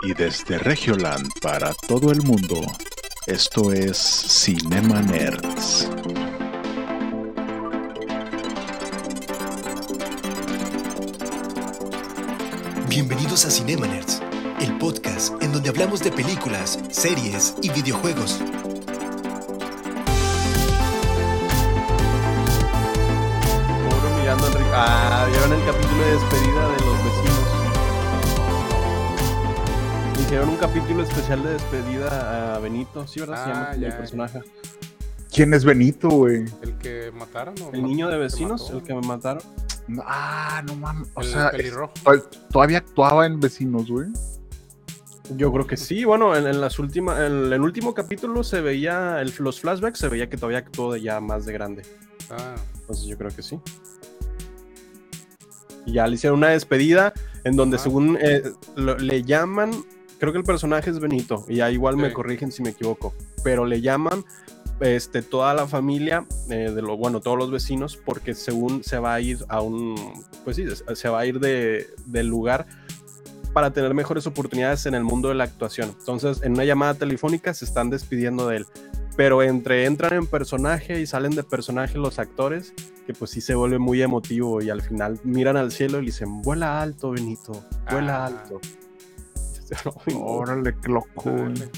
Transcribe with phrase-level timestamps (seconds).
[0.00, 2.60] Y desde Regioland para todo el mundo,
[3.26, 5.88] esto es Cinema Nerds.
[12.88, 14.20] Bienvenidos a Cinema Nerds,
[14.60, 18.40] el podcast en donde hablamos de películas, series y videojuegos.
[24.20, 24.46] Mirando.
[24.74, 27.61] Ah, vieron el capítulo de despedida de los vecinos.
[30.32, 33.44] Hicieron un capítulo especial de despedida a Benito, ¿sí, verdad?
[33.44, 34.40] Se Ah, llama ya, el personaje.
[35.30, 36.46] ¿Quién es Benito, güey?
[36.62, 38.78] El que mataron o El niño de vecinos, mató?
[38.78, 39.42] el que me mataron.
[40.06, 41.10] Ah, no mames.
[41.12, 41.92] O El sea, pelirrojo.
[42.50, 44.06] todavía actuaba en Vecinos, güey.
[45.36, 49.20] Yo creo que sí, bueno, en, en las últimas, en el último capítulo se veía,
[49.20, 51.82] el- los flashbacks se veía que todavía actuó de ya más de grande.
[52.30, 53.60] Ah, Entonces yo creo que sí.
[55.84, 57.12] Y ya le hicieron una despedida
[57.44, 58.44] en donde según eh,
[58.76, 59.72] lo- le llaman,
[60.22, 63.66] creo que el personaje es Benito, y ya igual me corrigen si me equivoco, pero
[63.66, 64.24] le llaman
[64.78, 69.14] este, toda la familia, eh, de lo, bueno, todos los vecinos, porque según se va
[69.14, 69.96] a ir a un,
[70.44, 72.66] pues sí, se- se va a ir de, del lugar
[73.52, 75.92] para tener mejores oportunidades en el mundo de la actuación.
[75.98, 78.66] Entonces, en una llamada telefónica se están despidiendo de él.
[79.16, 82.72] Pero entre entran en personaje y salen de personaje los actores,
[83.06, 86.06] que pues sí se vuelve muy emotivo y al final miran al cielo y le
[86.06, 88.26] dicen, vuela alto, Benito, vuela Ah.
[88.26, 88.60] alto.
[90.16, 91.54] Órale, qué loco, güey.
[91.54, 91.70] dale.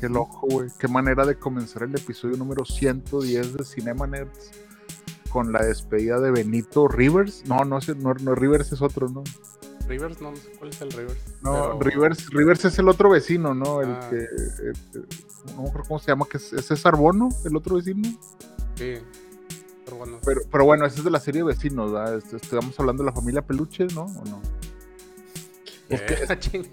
[0.00, 0.68] Qué loco, güey.
[0.78, 4.50] Qué manera de comenzar el episodio número 110 de Cinema Nerds
[5.30, 7.44] con la despedida de Benito Rivers.
[7.46, 9.24] No, no, no, no Rivers es otro, ¿no?
[9.88, 11.18] Rivers, no, no sé cuál es el Rivers.
[11.42, 13.80] No, pero- Rivers, Rivers es el otro vecino, ¿no?
[13.80, 14.06] El Ah.
[14.10, 14.16] que.
[14.18, 14.26] eh,
[14.94, 15.02] eh,
[15.56, 18.08] no me acuerdo cómo se llama, que es, es César Bono, el otro vecino.
[18.76, 18.94] Sí.
[19.84, 20.18] Pero bueno.
[20.24, 22.16] Pero, pero bueno, ese es de la serie Vecinos, ¿verdad?
[22.18, 24.02] Este- Estamos hablando de la familia Peluche, ¿no?
[24.02, 24.40] ¿O no?
[25.88, 26.70] es que.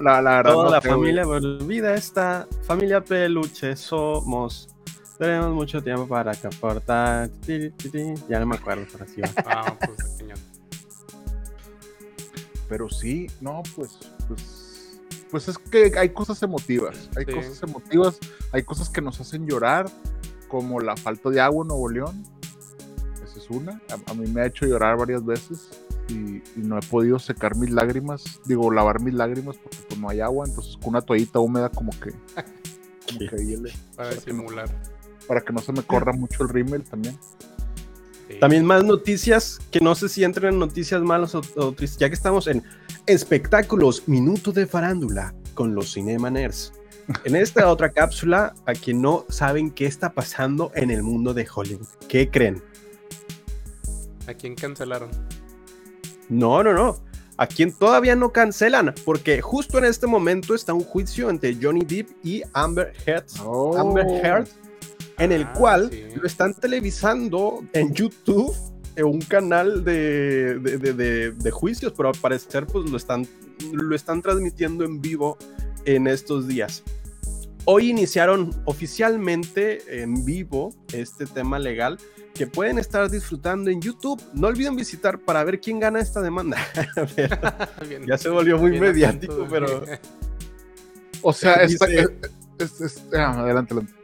[0.00, 4.68] la, la verdad Toda no la familia olvida esta familia peluche somos.
[5.18, 7.28] Tenemos mucho tiempo para aportar.
[7.46, 8.14] Ti, ti.
[8.28, 9.20] Ya no me acuerdo, así.
[9.46, 9.98] Ah, pues.
[12.68, 13.98] Pero sí, no, pues,
[14.28, 14.98] pues,
[15.30, 17.32] pues es que hay cosas emotivas, hay Sí.
[17.32, 18.18] cosas emotivas,
[18.50, 19.90] hay cosas que nos hacen llorar,
[20.48, 22.24] como la falta de agua en Nuevo León.
[23.22, 23.80] Esa es una.
[23.90, 25.68] A, a mí me ha hecho llorar varias veces
[26.12, 30.08] y, y no he podido secar mis lágrimas, digo, lavar mis lágrimas porque pues no
[30.08, 32.10] hay agua, entonces con una toallita húmeda como que,
[33.06, 34.82] como que ahí le- Para que no- disimular.
[35.26, 37.18] para que no se me corra mucho el rímel también.
[38.28, 38.38] Sí.
[38.40, 42.08] También más noticias que no sé si entran en noticias malas o, o tristes, ya
[42.08, 42.62] que estamos en
[43.06, 46.72] espectáculos, minuto de farándula con los Cinema Nerds.
[47.24, 51.46] En esta otra cápsula, a quien no saben qué está pasando en el mundo de
[51.52, 51.86] Hollywood.
[52.08, 52.62] ¿Qué creen?
[54.28, 55.10] ¿A quién cancelaron?
[56.28, 56.96] No, no, no.
[57.36, 61.84] A quien todavía no cancelan, porque justo en este momento está un juicio entre Johnny
[61.84, 63.76] Depp y Amber Heard, Oh.
[63.76, 64.48] Amber Heard
[65.18, 66.04] en el Ah, cual sí.
[66.14, 68.54] lo están televisando en YouTube,
[68.96, 73.26] en un canal de, de, de- de- de juicios, pero al parecer pues lo están,
[73.72, 75.38] lo están transmitiendo en vivo
[75.86, 76.82] en estos días.
[77.64, 81.98] Hoy iniciaron oficialmente en vivo este tema legal
[82.34, 84.20] que pueden estar disfrutando en YouTube.
[84.32, 86.56] No olviden visitar para ver quién gana esta demanda.
[87.88, 89.84] Bien- ya se volvió muy mediático, atento, pero...
[91.22, 92.18] O sea, esta- Dice-
[92.58, 93.94] es- es- es- ah, adelante, adelante.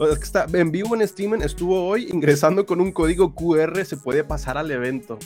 [0.00, 3.96] Es que está en vivo en Steam, estuvo hoy ingresando con un código QR, se
[3.96, 5.18] puede pasar al evento.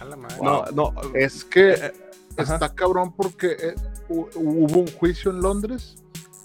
[0.00, 0.36] A la madre.
[0.42, 0.92] No, no.
[1.14, 1.92] Es que eh,
[2.36, 2.54] ajá.
[2.54, 3.74] está cabrón porque eh,
[4.10, 5.96] hu- hubo un juicio en Londres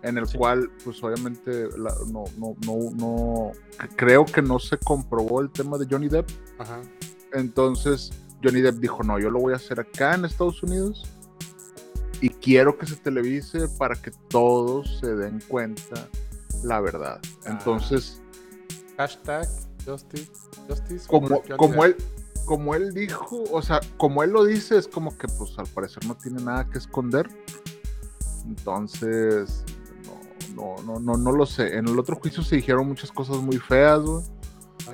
[0.04, 0.38] en el Sí.
[0.38, 3.52] cual, pues obviamente, la- no, no, no, no,
[3.96, 6.30] creo que no se comprobó el tema de Johnny Depp.
[6.60, 6.82] Ajá.
[7.34, 8.12] Entonces,
[8.44, 11.06] Johnny Depp dijo, no, yo lo voy a hacer acá en Estados Unidos
[12.20, 16.08] y quiero que se televise para que todos se den cuenta
[16.64, 17.20] la verdad.
[17.46, 17.50] Ah.
[17.52, 18.22] Entonces,
[18.98, 19.48] Hashtag
[19.86, 20.32] Justice.
[20.68, 21.08] Justice.
[21.08, 21.96] como, como él
[22.46, 26.06] como él dijo, o sea, como él lo dice, es como que pues al parecer
[26.06, 27.30] no tiene nada que esconder.
[28.46, 29.64] Entonces,
[30.56, 31.78] no, no, no, no, lo sé.
[31.78, 34.24] En el otro juicio se dijeron muchas cosas muy feas, güey.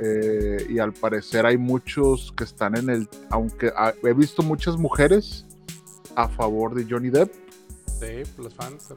[0.01, 3.71] Eh, y al parecer hay muchos que están en el, aunque
[4.04, 5.45] he visto muchas mujeres
[6.15, 7.31] a favor de Johnny Depp.
[8.00, 8.94] Sí, los fans.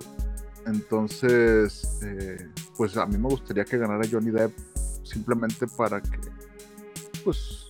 [0.66, 4.52] Entonces, eh, pues a mí me gustaría que ganara Johnny Depp
[5.02, 6.18] simplemente para que,
[7.24, 7.64] pues,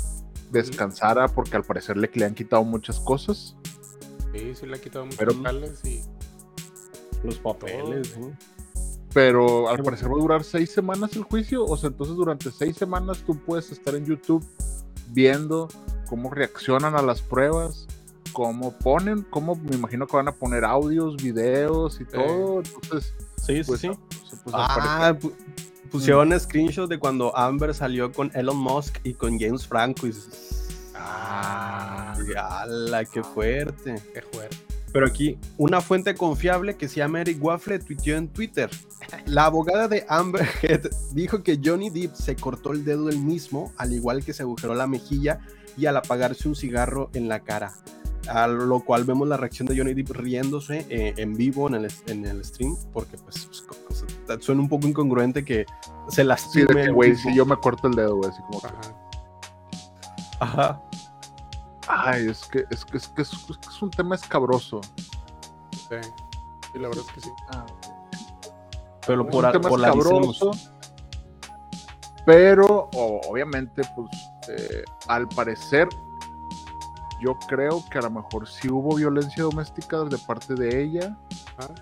[0.50, 3.54] descansara, porque al parecer le, le han quitado muchas cosas.
[4.32, 6.00] Sí, sí le ha quitado muchos Pero- locales y.
[7.22, 8.32] Los papeles, ¿no?
[9.12, 11.64] Pero al parecer va a durar seis semanas el juicio.
[11.64, 14.44] O sea, entonces durante seis semanas tú puedes estar en YouTube
[15.08, 15.68] viendo
[16.08, 17.86] cómo reaccionan a las pruebas,
[18.32, 22.62] cómo ponen, cómo me imagino que van a poner audios, videos y todo.
[22.62, 23.88] Entonces, Sí, sí, pues, sí.
[24.44, 25.32] pues, al Ah, pu-
[25.90, 30.06] pusieron screenshots de cuando Amber salió con Elon Musk y con James Franco.
[30.06, 30.12] Y
[30.94, 33.94] Ah, ¡Hala, qué fuerte!
[34.14, 34.56] qué fuerte.
[34.92, 38.68] Pero aquí, una fuente confiable que se llama Eric Waffle tuiteó en Twitter.
[39.26, 43.72] La abogada de Amber Heard dijo que Johnny Depp se cortó el dedo él mismo,
[43.76, 45.40] al igual que se agujeró la mejilla
[45.76, 47.72] y al apagarse un cigarro en la cara.
[48.28, 51.88] A lo cual vemos la reacción de Johnny Depp riéndose eh, en vivo en el,
[52.06, 53.48] en el stream, porque pues,
[53.86, 55.64] pues, suena un poco incongruente que
[56.08, 56.66] se Sí, lastime.
[56.66, 58.96] de que, güey, si yo me corto el dedo, güey, así como que, Ajá.
[60.40, 60.82] Ajá.
[61.90, 64.80] Ay, es que es, que, es, que es, es que es un tema escabroso.
[65.72, 65.96] Sí.
[66.72, 67.30] Sí, la verdad es que sí.
[69.06, 70.50] Pero Es por, un tema por la escabroso.
[72.26, 74.08] Pero, obviamente, pues,
[74.48, 75.88] eh, al parecer,
[77.20, 81.16] yo creo que a lo mejor sí hubo violencia doméstica de parte de ella.
[81.56, 81.74] Ajá.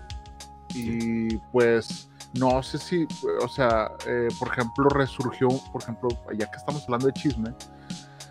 [0.73, 3.07] Y pues, no sé si,
[3.43, 7.53] o sea, eh, por ejemplo, resurgió, por ejemplo, ya que estamos hablando de chisme,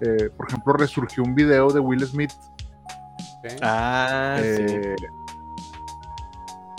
[0.00, 2.32] eh, por ejemplo, resurgió un video de Will Smith
[3.42, 3.56] Sí.
[3.62, 4.64] Ah, sí.
[4.66, 4.96] eh,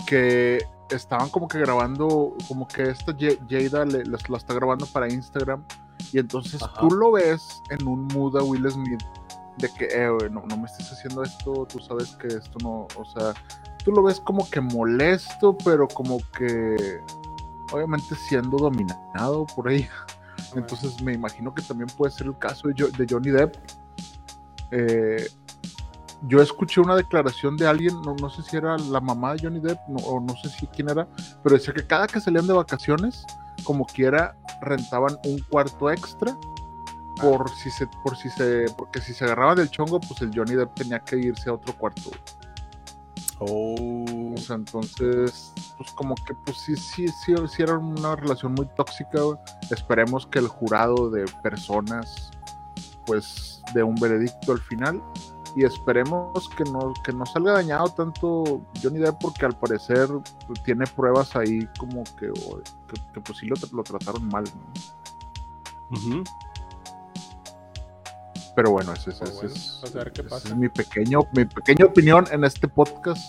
[0.06, 0.58] que
[0.90, 5.64] estaban como que grabando, como que esta Jada le, la, la está grabando para Instagram
[6.12, 6.80] y entonces Ajá.
[6.80, 9.02] tú lo ves en un mood a Will Smith
[9.58, 13.04] de que, eh, no, no me estés haciendo esto, tú sabes que esto no, o
[13.04, 13.34] sea,
[13.84, 17.00] tú lo ves como que molesto, pero como que
[17.72, 19.92] obviamente siendo dominado por ella.
[20.54, 23.56] Entonces me imagino que también puede ser el caso de, Jo- de Johnny Depp.
[24.72, 25.28] Eh,
[26.28, 29.60] yo escuché una declaración de alguien, no, no sé si era la mamá de Johnny
[29.60, 31.08] Depp no- o no sé si quién era,
[31.42, 33.24] pero decía que cada que salían de vacaciones,
[33.64, 36.36] como quiera, rentaban un cuarto extra
[37.20, 40.54] por si se, por si se, porque si se agarraban del chongo, pues el Johnny
[40.54, 42.10] Depp tenía que irse a otro cuarto.
[43.40, 44.10] Oh.
[44.34, 48.66] O sea, entonces, pues como que pues sí, sí, sí, sí era una relación muy
[48.76, 49.20] tóxica.
[49.20, 49.38] güey.
[49.70, 52.30] Esperemos que el jurado de personas
[53.06, 55.02] pues dé un veredicto al final.
[55.56, 60.08] Y esperemos que no, que no salga dañado tanto Johnny Depp porque al parecer
[60.46, 62.30] pues, tiene pruebas ahí como que,
[62.86, 64.44] que, que, pues sí lo, lo trataron mal.
[68.60, 70.48] Pero bueno, ese, ese- ese bueno, es, vamos a ver qué ese pasa.
[70.48, 73.22] es mi, pequeño, mi pequeña opinión en este podcast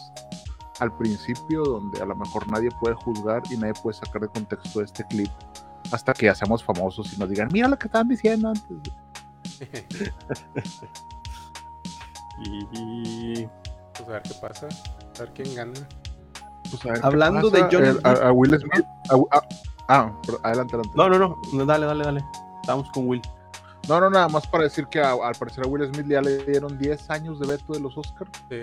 [0.81, 4.81] al principio, donde a lo mejor nadie puede juzgar y nadie puede sacar de contexto
[4.81, 5.29] este clip
[5.93, 8.93] hasta que ya seamos famosos y nos digan, mira lo que estaban diciendo antes.
[12.43, 13.45] Y
[13.93, 14.67] Pues a ver qué pasa.
[15.17, 15.73] A ver quién gana.
[16.69, 18.85] Pues, a ver qué Hablando de Johnny El- a, a Will Smith.
[19.09, 19.47] a- a-
[19.87, 20.11] ah,
[20.43, 20.89] adelante, adelante.
[20.95, 22.25] No, no, no, dale, dale, dale.
[22.61, 23.21] Estamos con Will.
[23.89, 26.43] No, no, nada más para decir que a- al parecer a Will Smith ya le
[26.45, 28.31] dieron 10 años de veto de los Oscars.
[28.49, 28.61] Sí.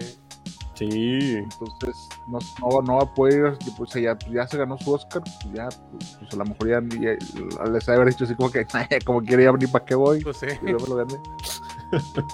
[0.75, 1.35] Sí.
[1.39, 5.23] Entonces no, no, no va a poder ir, pues ya, ya se ganó su Oscar,
[5.25, 8.65] pues ya, pues, pues, a lo mejor ya, ya les haber dicho así como que,
[9.05, 10.47] como quiere ya ni para qué voy, Pues sí.
[10.63, 11.15] y luego lo gané.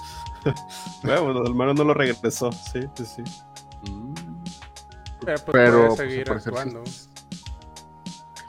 [1.01, 2.51] Bueno, pues, al menos no lo regresó.
[2.51, 3.23] Sí, sí, sí.
[3.83, 4.13] Pero,
[5.25, 6.83] pues, Pero, puede pues, actuando.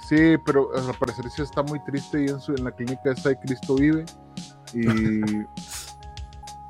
[0.06, 3.30] Sí, pero al parecer sí está muy triste y en, su, en la clínica esa
[3.30, 4.04] de Cristo vive.
[4.74, 4.88] Y,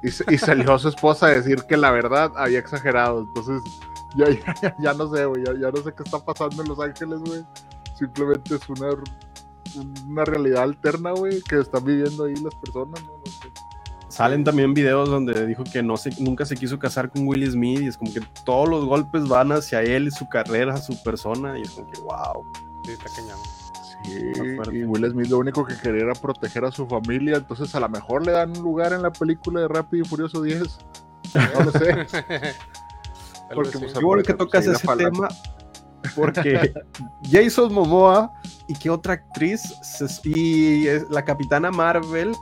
[0.03, 3.21] y, y salió su esposa a decir que la verdad había exagerado.
[3.21, 3.63] Entonces,
[4.17, 5.45] ya, ya, ya, ya no sé, güey.
[5.45, 7.45] Ya, ya no sé qué está pasando en Los Ángeles, güey.
[7.99, 8.89] Simplemente es una,
[10.07, 13.19] una realidad alterna, güey, que están viviendo ahí las personas, ¿no?
[13.19, 13.49] No sé.
[14.09, 17.81] Salen también videos donde dijo que no se, nunca se quiso casar con Will Smith
[17.83, 21.63] y es como que todos los golpes van hacia él, su carrera, su persona y
[21.63, 22.47] es como que wow.
[22.85, 23.39] Sí, está cañón.
[24.73, 27.89] Y Will Smith lo único que quería era proteger a su familia, entonces a lo
[27.89, 30.61] mejor le dan un lugar en la película de Rápido y Furioso 10.
[31.35, 32.07] No lo sé.
[33.55, 33.99] Porque, pues, sí.
[33.99, 35.29] Qué bueno que tocas ese tema
[36.17, 36.73] porque
[37.31, 38.33] Jason Momoa
[38.69, 42.35] y qué otra actriz se- y es la Capitana Marvel.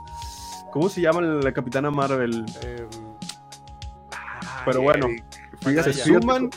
[0.71, 2.43] ¿Cómo se llama la Capitana Marvel?
[2.63, 2.87] Em,
[4.65, 5.07] Pero bueno,
[5.63, 6.49] Bueno, se suman,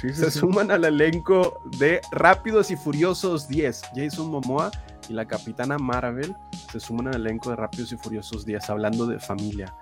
[0.00, 0.38] Sí, sí, se sí.
[0.40, 3.82] suman al elenco de Rápidos y Furiosos 10.
[3.94, 4.70] Jason Momoa
[5.08, 6.34] y la Capitana Marvel
[6.70, 9.74] se suman al elenco de Rápidos y Furiosos 10, hablando de familia.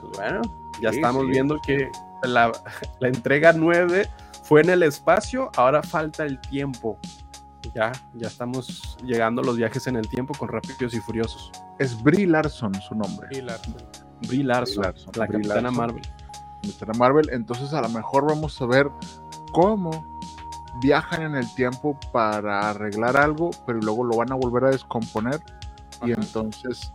[0.00, 0.40] Pues bueno,
[0.80, 1.30] ya Sí, estamos sí.
[1.32, 1.88] viendo que
[2.22, 2.50] la,
[3.00, 4.08] la entrega 9
[4.44, 6.98] fue en el espacio, ahora falta el tiempo.
[7.74, 11.50] Ya, ya estamos llegando a los viajes en el tiempo con Rápidos y Furiosos.
[11.78, 13.28] Es Brie Larson su nombre.
[13.32, 13.76] Y Larson.
[14.26, 15.76] Brie Larson, Larson, la Brie Capitana Larson.
[15.76, 16.02] Marvel.
[16.62, 17.28] Capitana Marvel.
[17.32, 18.88] Entonces a lo mejor vamos a ver
[19.52, 20.04] cómo
[20.80, 25.42] viajan en el tiempo para arreglar algo, pero luego lo van a volver a descomponer.
[26.04, 26.92] Y entonces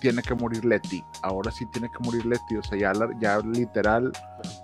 [0.00, 1.02] tiene que morir Letty.
[1.22, 2.56] Ahora sí tiene que morir Letty.
[2.56, 4.12] O sea, ya, la- ya literal,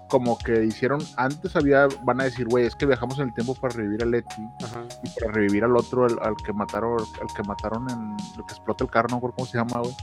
[0.08, 1.00] como que hicieron.
[1.16, 4.06] Antes había, van a decir, güey, es que viajamos en el tiempo para revivir a
[4.06, 4.82] Letty Ajá.
[5.02, 8.52] y para revivir al otro, al, al que mataron, al que mataron en lo que
[8.54, 9.94] explota el carro, no recuerdo cómo se llama, güey.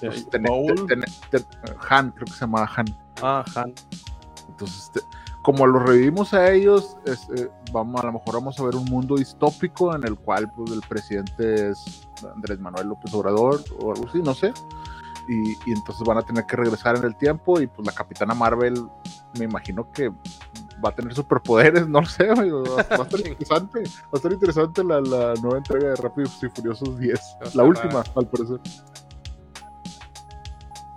[0.00, 0.10] Ten-
[0.86, 1.46] ten- ten-
[1.90, 2.86] Han, creo que se llamaba Han.
[3.22, 3.72] Ah, Han.
[4.48, 5.00] Entonces, este,
[5.44, 8.86] como los revivimos a ellos, es, eh, vamos, a lo mejor vamos a ver un
[8.86, 14.08] mundo distópico en el cual pues, el presidente es Andrés Manuel López Obrador o algo
[14.08, 14.52] así, no sé.
[15.28, 18.32] Y, y entonces van a tener que regresar en el tiempo y pues la Capitana
[18.34, 18.74] Marvel,
[19.38, 20.08] me imagino que
[20.82, 24.32] va a tener superpoderes, no lo sé, va, va a estar interesante, va a estar
[24.32, 28.60] interesante la, la nueva entrega de Rápidos y Furiosos 10, a la última, al parecer.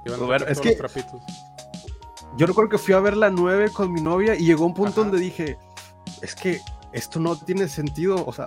[0.06, 1.22] Bueno, sacar es que- los trapitos.
[2.38, 5.02] Yo recuerdo que fui a ver la 9 con mi novia y llegó un punto
[5.02, 5.10] Ajá.
[5.10, 5.58] donde dije,
[6.22, 6.60] es que
[6.94, 8.46] esto no tiene sentido, o sea,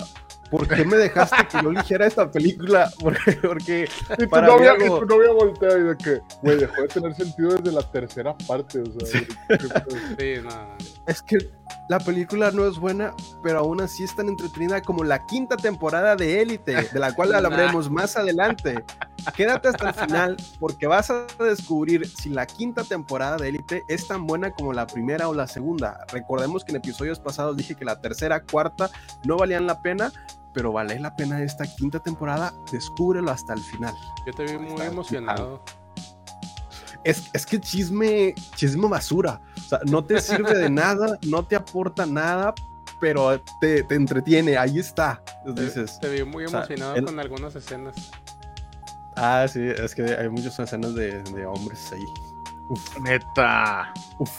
[0.50, 2.90] ¿por qué me dejaste que yo eligiera esta película?
[3.00, 6.82] Porque, porque Y tu, novia, algo- y tu novia voltea y de que, güey, dejó
[6.82, 9.68] de tener sentido desde la tercera parte, o sea, pedo.
[10.18, 10.76] Sí, no, no.
[11.10, 11.38] Es que
[11.88, 16.14] la película no es buena, pero aún así es tan entretenida como la quinta temporada
[16.14, 18.84] de Élite, de la cual hablaremos más adelante.
[19.34, 24.06] Quédate hasta el final porque vas a descubrir si la quinta temporada de Élite es
[24.06, 26.06] tan buena como la primera o la segunda.
[26.12, 28.88] Recordemos que en episodios pasados dije que la tercera, cuarta
[29.24, 30.12] no valían la pena,
[30.54, 32.54] pero vale la pena esta quinta temporada.
[32.70, 33.94] Descúbrelo hasta el final.
[34.26, 35.62] Yo te vi muy emocionado.
[37.04, 39.40] Es, es que chisme, chisme basura.
[39.56, 42.54] O sea, no te sirve de nada, no te aporta nada,
[43.00, 44.56] pero te, te entretiene.
[44.58, 45.22] Ahí está.
[45.54, 47.94] Te, Dices, te vi muy o sea, emocionado el- con algunas escenas.
[49.16, 52.04] ah, sí, es que hay muchas escenas de, de hombres ahí.
[52.68, 53.92] Uf, Neta.
[54.18, 54.30] uf.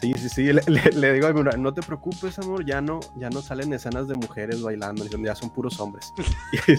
[0.00, 0.42] Sí, sí, sí.
[0.52, 3.40] Le, le- le digo a mi novia, no te preocupes, amor, ya no, ya no
[3.40, 6.12] salen escenas de mujeres bailando, ya son puros hombres.
[6.56, 6.76] Ay,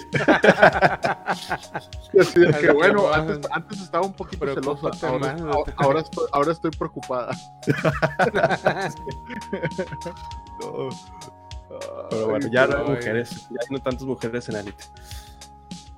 [2.61, 6.71] que, bueno, antes, antes estaba un poquito celosa, Preocúpate ahora, ahora- ahora estoy, ahora estoy
[6.71, 7.31] preocupada.
[10.59, 10.89] No.
[12.09, 12.89] Pero bueno, ya no hay Ay.
[12.95, 14.83] mujeres, ya no hay tantas mujeres en élite.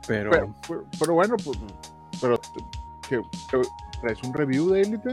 [0.07, 1.57] Pero, Pero, pero- pero bueno, pues,
[2.19, 2.39] pero
[3.07, 3.21] que-
[4.01, 5.11] traes un review de Élite.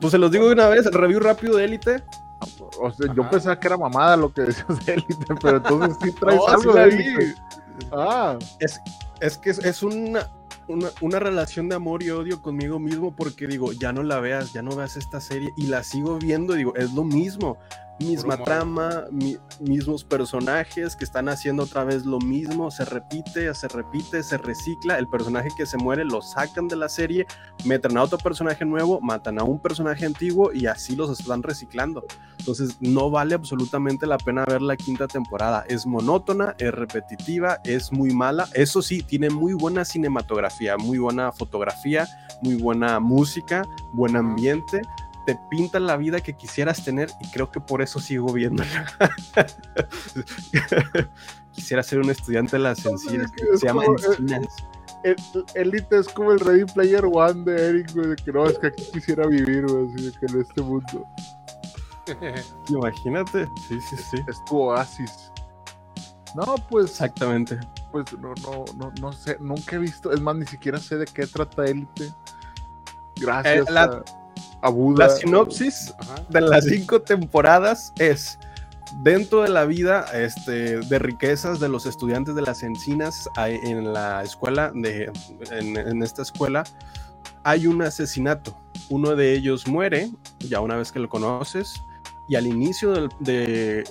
[0.00, 2.02] Pues se los digo de una vez, el review rápido de élite.
[2.80, 3.30] O sea, yo Ajá.
[3.30, 6.72] pensaba que era mamada lo que decías de Élite, pero entonces sí traes No, algo
[6.72, 6.84] sí de.
[6.84, 7.34] Élite.
[7.92, 8.80] Ah, Es,
[9.20, 10.28] es que es, es una,
[10.68, 14.52] una, una relación de amor y odio conmigo mismo porque digo, ya no la veas,
[14.52, 17.58] ya no veas esta serie y la sigo viendo y digo, es lo mismo.
[18.00, 23.68] Misma trama, mi- mismos personajes que están haciendo otra vez lo mismo, se repite, se
[23.68, 24.98] repite, se recicla.
[24.98, 27.26] El personaje que se muere lo sacan de la serie,
[27.64, 32.04] meten a otro personaje nuevo, matan a un personaje antiguo y así los están reciclando.
[32.38, 35.64] Entonces no vale absolutamente la pena ver la quinta temporada.
[35.68, 38.48] Es monótona, es repetitiva, es muy mala.
[38.54, 42.06] Eso sí, tiene muy buena cinematografía, muy buena fotografía,
[42.42, 43.62] muy buena música,
[43.92, 44.82] buen ambiente.
[45.28, 48.86] Te pintan la vida que quisieras tener y creo que por eso sigo viéndola.
[51.52, 53.30] Quisiera ser un estudiante de las encinas.
[53.52, 54.46] es Se llama Encinas.
[55.04, 55.16] el-
[55.54, 58.68] Élite es como el Ready Player One de Eric, güey, de que no, es que
[58.68, 61.04] aquí quisiera vivir, güey, así de que en este mundo.
[62.70, 63.44] Imagínate.
[63.68, 64.16] Sí, sí, sí.
[64.28, 65.30] Es tu oasis.
[66.34, 67.60] No, pues, Exactamente.
[67.92, 71.04] pues no, no, no, no sé, nunca he visto, es más, ni siquiera sé de
[71.04, 72.14] qué trata Élite.
[73.20, 74.04] Gracias Eh, la- a,
[74.62, 75.06] a Buda.
[75.08, 76.16] La sinopsis Ajá.
[76.28, 78.38] de las cinco temporadas es
[79.02, 84.22] dentro de la vida este, de riquezas de los estudiantes de las encinas en la
[84.22, 85.12] escuela de
[85.50, 86.64] en, en esta escuela
[87.44, 88.56] hay un asesinato
[88.88, 90.10] uno de ellos muere
[90.40, 91.74] ya una vez que lo conoces
[92.30, 93.84] y al inicio del, de-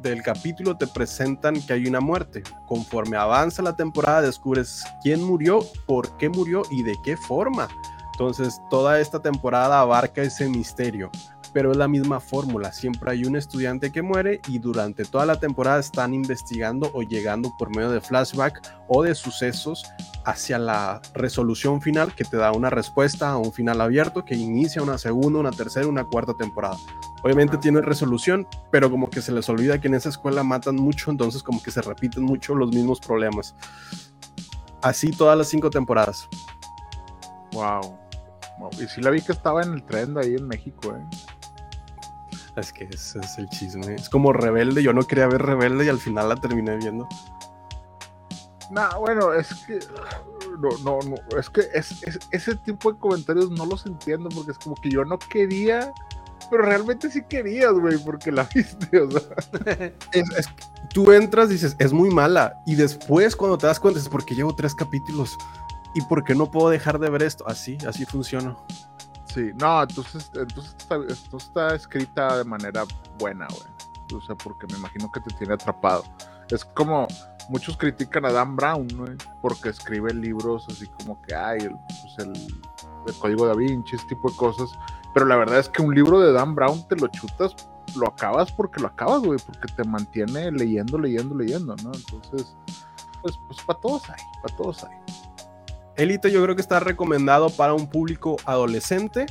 [0.00, 5.58] del capítulo te presentan que hay una muerte conforme avanza la temporada descubres quién murió
[5.86, 7.68] por qué murió y de qué forma
[8.18, 11.08] entonces, toda esta temporada abarca ese misterio,
[11.52, 12.72] pero es la misma fórmula.
[12.72, 17.54] Siempre hay un estudiante que muere y durante toda la temporada están investigando o llegando
[17.56, 19.84] por medio de flashback o de sucesos
[20.24, 24.82] hacia la resolución final que te da una respuesta a un final abierto que inicia
[24.82, 26.76] una segunda, una tercera, una cuarta temporada.
[27.22, 27.60] Obviamente Ah.
[27.60, 31.44] tiene resolución, pero como que se les olvida que en esa escuela matan mucho, entonces
[31.44, 33.54] como que se repiten mucho los mismos problemas.
[34.82, 36.28] Así todas las cinco temporadas.
[37.52, 38.07] Wow.
[38.80, 41.04] Y sí la vi que estaba en el trend ahí en México, ¿eh?
[42.56, 43.94] Es que ese es el chisme.
[43.94, 44.82] Es como rebelde.
[44.82, 47.06] Yo no quería ver rebelde y al final la terminé viendo.
[48.70, 49.78] No, bueno, es que.
[50.58, 51.38] No, no, no.
[51.38, 54.90] Es que es, es- ese tipo de comentarios no los entiendo porque es como que
[54.90, 55.92] yo no quería
[56.50, 59.20] pero realmente sí querías, güey, porque la viste, o sea.
[60.12, 60.48] Es, es-
[60.94, 62.54] tú entras, dices, es muy mala.
[62.66, 65.36] Y después, cuando te das cuenta, es porque llevo tres capítulos.
[65.98, 67.44] ¿Y por qué no puedo dejar de ver esto?
[67.48, 68.56] Así, así funciona.
[69.24, 72.84] Sí, no, entonces, entonces, está, entonces está escrita de manera
[73.18, 74.16] buena, güey.
[74.16, 76.04] O sea, porque me imagino que te tiene atrapado.
[76.50, 77.08] Es como
[77.48, 82.18] muchos critican a Dan Brown, güey, porque escribe libros así como que hay el, pues
[82.28, 82.32] el,
[83.08, 84.70] el código da Vinci, ese tipo de cosas.
[85.14, 87.56] Pero la verdad es que un libro de Dan Brown te lo chutas,
[87.96, 91.90] lo acabas porque lo acabas, güey, porque te mantiene leyendo, leyendo, leyendo, ¿no?
[91.92, 92.54] Entonces,
[93.20, 94.96] pues, pues para todos hay, para todos hay.
[95.98, 99.26] Elite yo creo que está recomendado para un público adolescente,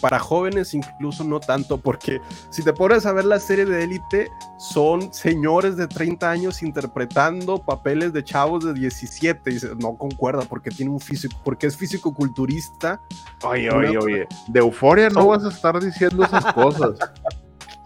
[0.00, 4.28] para jóvenes incluso no tanto, porque si te pones a ver la serie de Elite,
[4.58, 9.48] son señores de 30 años interpretando papeles de chavos de 17.
[9.50, 13.00] Y dices, no concuerda, porque tiene un físico, porque es físico-culturista.
[13.44, 15.26] Oye, Una- oye, oye, de euforia no Oh.
[15.28, 16.96] vas a estar diciendo esas cosas.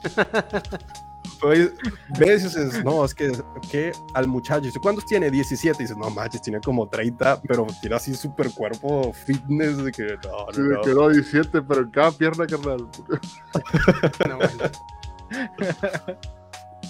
[1.43, 1.71] Oye,
[2.19, 3.33] ves y dices, no, es que,
[3.71, 5.31] que al muchacho, dice, ¿cuántos tiene?
[5.31, 5.77] 17.
[5.79, 10.05] Y dices, no manches, tiene como 30, pero tiene así super cuerpo fitness de que
[10.25, 10.81] no, Sí, no, me no.
[10.83, 12.87] quedó 17, pero en cada pierna, carnal.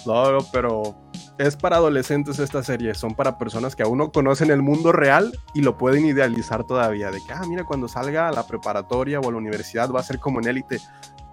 [0.05, 0.95] No, no, pero
[1.37, 2.93] es para adolescentes esta serie.
[2.93, 7.11] Son para personas que aún no conocen el mundo real y lo pueden idealizar todavía.
[7.11, 10.03] De que, ah, mira, cuando salga a la preparatoria o a la universidad va a
[10.03, 10.79] ser como en élite.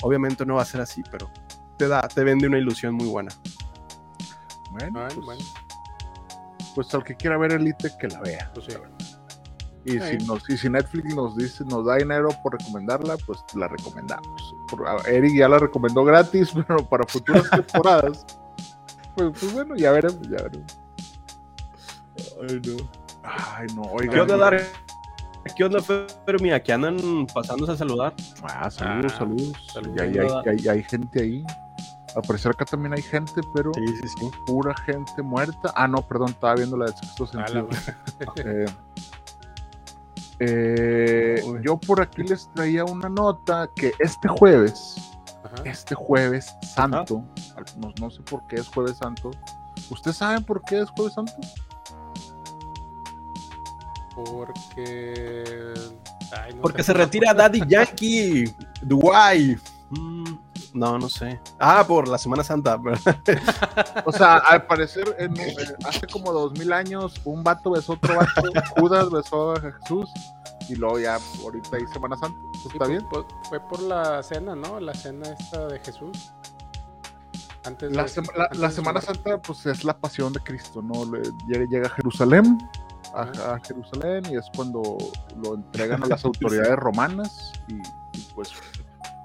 [0.03, 1.31] Obviamente no va a ser así, pero
[1.79, 3.31] te da, te vende una ilusión muy buena.
[4.73, 5.43] Bueno, pues, bueno,
[6.75, 8.51] pues al que quiera ver Elite, que la vea.
[8.55, 8.73] pues sí.
[9.87, 13.69] Y, si nos, y si Netflix nos dice, nos da dinero por recomendarla, pues la
[13.69, 14.55] recomendamos.
[14.71, 18.25] Por- Eric ya la recomendó gratis, pero para futuras temporadas.
[19.15, 20.79] Pues, pues bueno, ya veremos, ya veremos.
[22.49, 22.91] Ay, no.
[23.23, 24.15] Ay, no, oigan.
[24.15, 24.61] ¿Qué onda, Dar?
[25.57, 25.81] ¿Qué onda,
[26.25, 26.51] Fermi?
[26.53, 28.15] Aquí andan pasándose a saludar.
[28.43, 29.53] Ah, saludos, Ah, saludos.
[29.73, 29.97] saludos.
[29.97, 31.45] Ya, hay- hay- hay- hay gente ahí.
[32.17, 34.31] Al parecer acá también hay gente, pero Sí, sí, sí.
[34.47, 35.73] pura gente muerta.
[35.75, 37.69] Ah, no, perdón, estaba viendo la del sexto A la sentido.
[40.41, 44.97] Eh, eh, yo por aquí les traía una nota que este jueves,
[45.45, 45.63] Ajá.
[45.65, 47.25] este jueves santo,
[47.57, 49.31] al- no, no sé por qué es jueves santo.
[49.91, 51.33] ¿Ustedes saben por qué es jueves santo?
[54.15, 55.75] Porque.
[56.41, 59.59] ay, no Porque se retira Daddy Yankee, Dubai.
[59.91, 60.25] Mm,
[60.75, 61.41] no, no sé.
[61.59, 62.79] Ah, por la Semana Santa.
[64.05, 65.35] O sea, al parecer en-
[65.87, 68.43] hace como dos mil años un vato besó a otro vato,
[68.79, 70.11] Judas besó a Jesús
[70.69, 72.39] y luego ya ahorita hay Semana Santa.
[72.55, 73.07] ¿Eso Sí, ¿Está fue- bien?
[73.11, 74.79] Fue, fue por la cena, ¿no?
[74.81, 76.33] La cena esta de Jesús.
[77.65, 79.01] Antes La, de- sema- la- antes la de su Semana.
[79.01, 81.05] Santa pues es la pasión de Cristo, ¿no?
[81.07, 81.23] Le-
[81.69, 82.59] llega, a Jerusalén,
[83.15, 84.99] a Jerusalén y es cuando
[85.43, 88.51] lo entregan a las autoridades romanas y, y, pues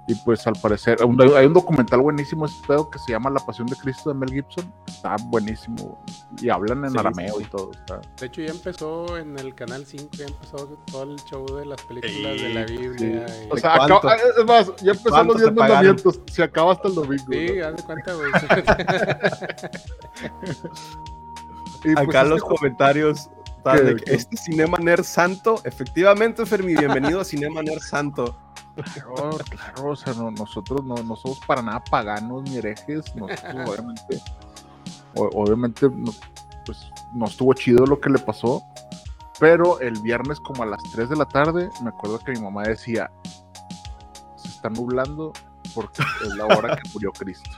[0.10, 3.68] y pues al parecer hay un, documental buenísimo este pedo que se llama La Pasión
[3.68, 6.04] de Cristo de Mel Gibson, está buenísimo
[6.42, 7.44] y hablan en Sí, arameo sí.
[7.44, 10.58] y todo, está- De hecho, ya empezó en el canal 5, ya empezó
[10.92, 13.26] todo el show de las películas Sí, de la Biblia.
[13.46, 15.86] y- O sea, acaba- es más, ya empezó ¿Cuánto los te 10 pagaron?
[15.96, 17.26] mandamientos, se acaba hasta el domingo.
[17.32, 17.68] sí, ¿no?
[17.68, 18.32] haz de cuenta, güey.
[21.84, 23.30] Y, pues, Acá este los comentarios.
[24.06, 28.36] Este Cinema Nerd Santo, efectivamente, Fermi, bienvenido a Cinema Nerd Santo.
[28.84, 33.40] Claro, claro, o sea, no- nosotros no, no somos para nada paganos ni herejes, nosotros
[33.68, 34.22] obviamente,
[35.16, 36.14] o- obviamente, no-
[36.66, 38.62] pues no estuvo chido lo que le pasó,
[39.40, 42.64] pero el viernes como a las 3 de la tarde, me acuerdo que mi mamá
[42.64, 43.10] decía,
[44.36, 45.34] se está nublando
[45.74, 47.50] porque es la hora que murió Cristo.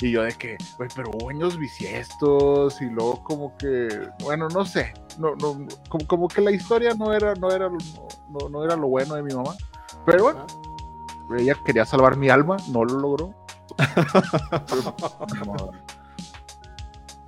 [0.00, 3.88] Y yo de que, güey, pero hubo años bisiestos y luego como que,
[4.22, 7.78] bueno, no sé, no, no, como, como que la historia no era, no era, no,
[8.28, 9.54] no- no era lo bueno de mi mamá.
[10.06, 11.36] Pero bueno, Ajá.
[11.38, 13.34] ella quería salvar mi alma, no lo logró.
[13.76, 14.94] Pero,
[15.34, 15.70] ni modo.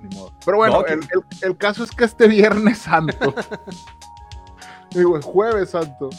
[0.01, 0.31] Ni modo.
[0.45, 3.33] Pero bueno, No, el, el- el caso es que este Viernes Santo,
[4.91, 6.09] digo, el Jueves Santo,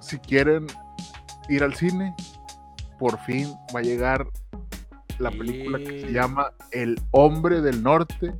[0.00, 0.66] si quieren
[1.48, 2.14] ir al cine,
[2.98, 4.26] por fin va a llegar
[5.18, 8.34] la película que se llama El Hombre del Norte,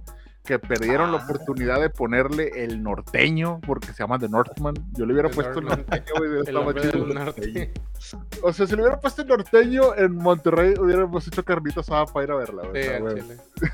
[0.44, 1.24] que perdieron la Ah.
[1.24, 4.74] oportunidad de ponerle el norteño, porque se llama The Northman.
[4.92, 7.06] Yo le hubiera puesto el norteño, güey, estaba chido.
[8.42, 12.24] O sea, si le hubiera puesto el norteño en Monterrey, hubiéramos hecho carnita asada para
[12.24, 12.82] ir a verla, güey.
[12.82, 13.36] Sí, güey, chile.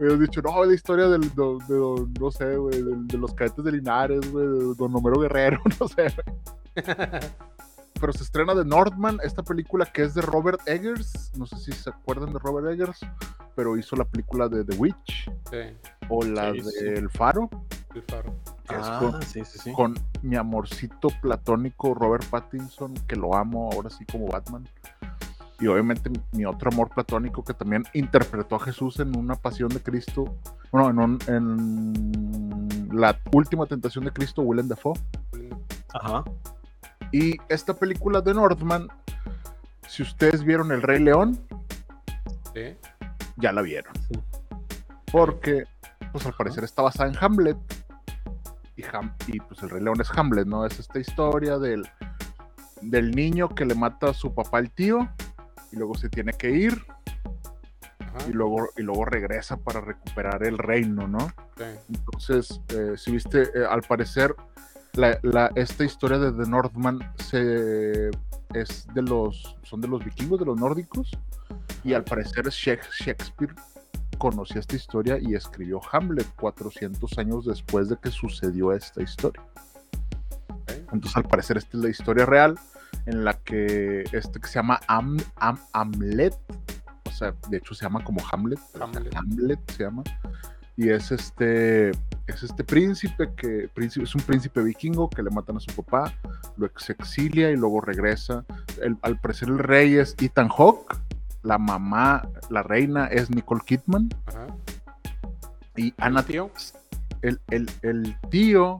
[0.00, 1.28] Hubiéramos dicho, no, la historia del, de,
[1.68, 5.60] de don- no sé, güey, de, los cadetes de Linares, güey, de Don Homero Guerrero,
[5.80, 6.12] no sé.
[8.00, 11.32] Pero se estrena de Northman, esta película que es de Robert Eggers.
[11.36, 13.00] No sé si se acuerdan de Robert Eggers,
[13.54, 15.58] pero hizo la película de The Witch Sí,
[16.08, 16.84] o la Sí, de sí.
[16.86, 17.48] El Faro.
[17.94, 18.34] el faro.
[18.68, 19.72] que es Ah, con, sí, sí, sí.
[19.72, 24.66] con mi amorcito platónico Robert Pattinson, que lo amo ahora sí como Batman.
[25.60, 29.68] Y obviamente mi- mi otro amor platónico que también interpretó a Jesús en una pasión
[29.68, 30.34] de Cristo.
[30.72, 34.94] Bueno, en, un- en la última tentación de Cristo, Willem Dafoe.
[35.92, 36.24] Ajá.
[37.14, 38.88] Y esta película de Northman,
[39.86, 41.38] si ustedes vieron El Rey León,
[42.52, 42.76] Sí.
[43.36, 43.92] ya la vieron.
[44.08, 44.18] Sí.
[45.12, 45.64] Porque,
[46.10, 47.56] pues al parecer está basada en Hamlet.
[48.74, 50.66] Y, Ham- y pues el Rey León es Hamlet, ¿no?
[50.66, 51.88] Es esta historia del,
[52.80, 55.08] del niño que le mata a su papá al tío
[55.70, 56.84] y luego se tiene que ir
[58.00, 58.28] Ajá.
[58.28, 61.28] y luego, y luego regresa para recuperar el reino, ¿no?
[61.56, 61.64] sí.
[61.94, 64.34] Entonces, eh, si viste, eh, al parecer,
[64.94, 68.10] la, la- esta historia de The Northman se,
[68.54, 71.10] es de los, son de los vikingos, de los nórdicos,
[71.82, 73.54] y al parecer Shak- Shakespeare
[74.18, 79.42] conocía esta historia y escribió Hamlet 400 años después de que sucedió esta historia.
[80.92, 82.58] Entonces, al parecer, esta es la historia real
[83.06, 86.34] en la que este que se llama Am- Am- Hamlet,
[87.06, 89.14] o sea, de hecho se llama como Hamlet, Hamlet.
[89.16, 90.02] Hamlet se llama,
[90.76, 91.90] y es este,
[92.26, 96.12] es este príncipe que, es un príncipe vikingo que le matan a su papá,
[96.56, 98.44] lo exilia y luego regresa.
[98.82, 100.96] El- al parecer el rey es Ethan Hawke,
[101.42, 104.46] la mamá, la reina es Nicole Kidman, Ajá.
[105.76, 106.50] y Anna tío?
[107.22, 108.78] el, el- el tío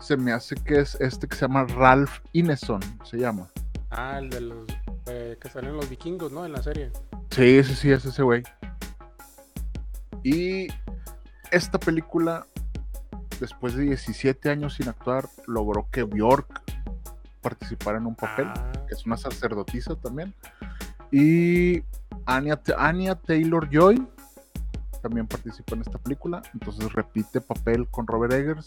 [0.00, 3.48] se me hace que es este que se llama Ralph Ineson, se llama.
[3.90, 4.66] Ah, el de los
[5.06, 6.44] eh, que salen los vikingos, ¿no?
[6.44, 6.90] En la serie.
[7.30, 8.42] Sí, sí, sí, es ese güey.
[10.22, 10.68] Y
[11.50, 12.46] esta película,
[13.40, 16.62] después de 17 años sin actuar, logró que Bjork
[17.40, 20.34] participara en un papel, Ah, que es una sacerdotisa también.
[21.10, 21.82] Y
[22.26, 24.06] Anya, Anya Taylor Joy
[25.00, 28.66] también participa en esta película, entonces repite papel con Robert Eggers.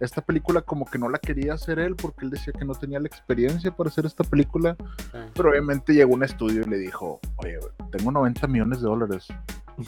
[0.00, 3.00] Esta película como que no la quería hacer él porque él decía que no tenía
[3.00, 5.18] la experiencia para hacer esta película, sí.
[5.34, 7.58] pero obviamente llegó un estudio y le dijo, oye,
[7.90, 9.28] tengo 90 millones de dólares,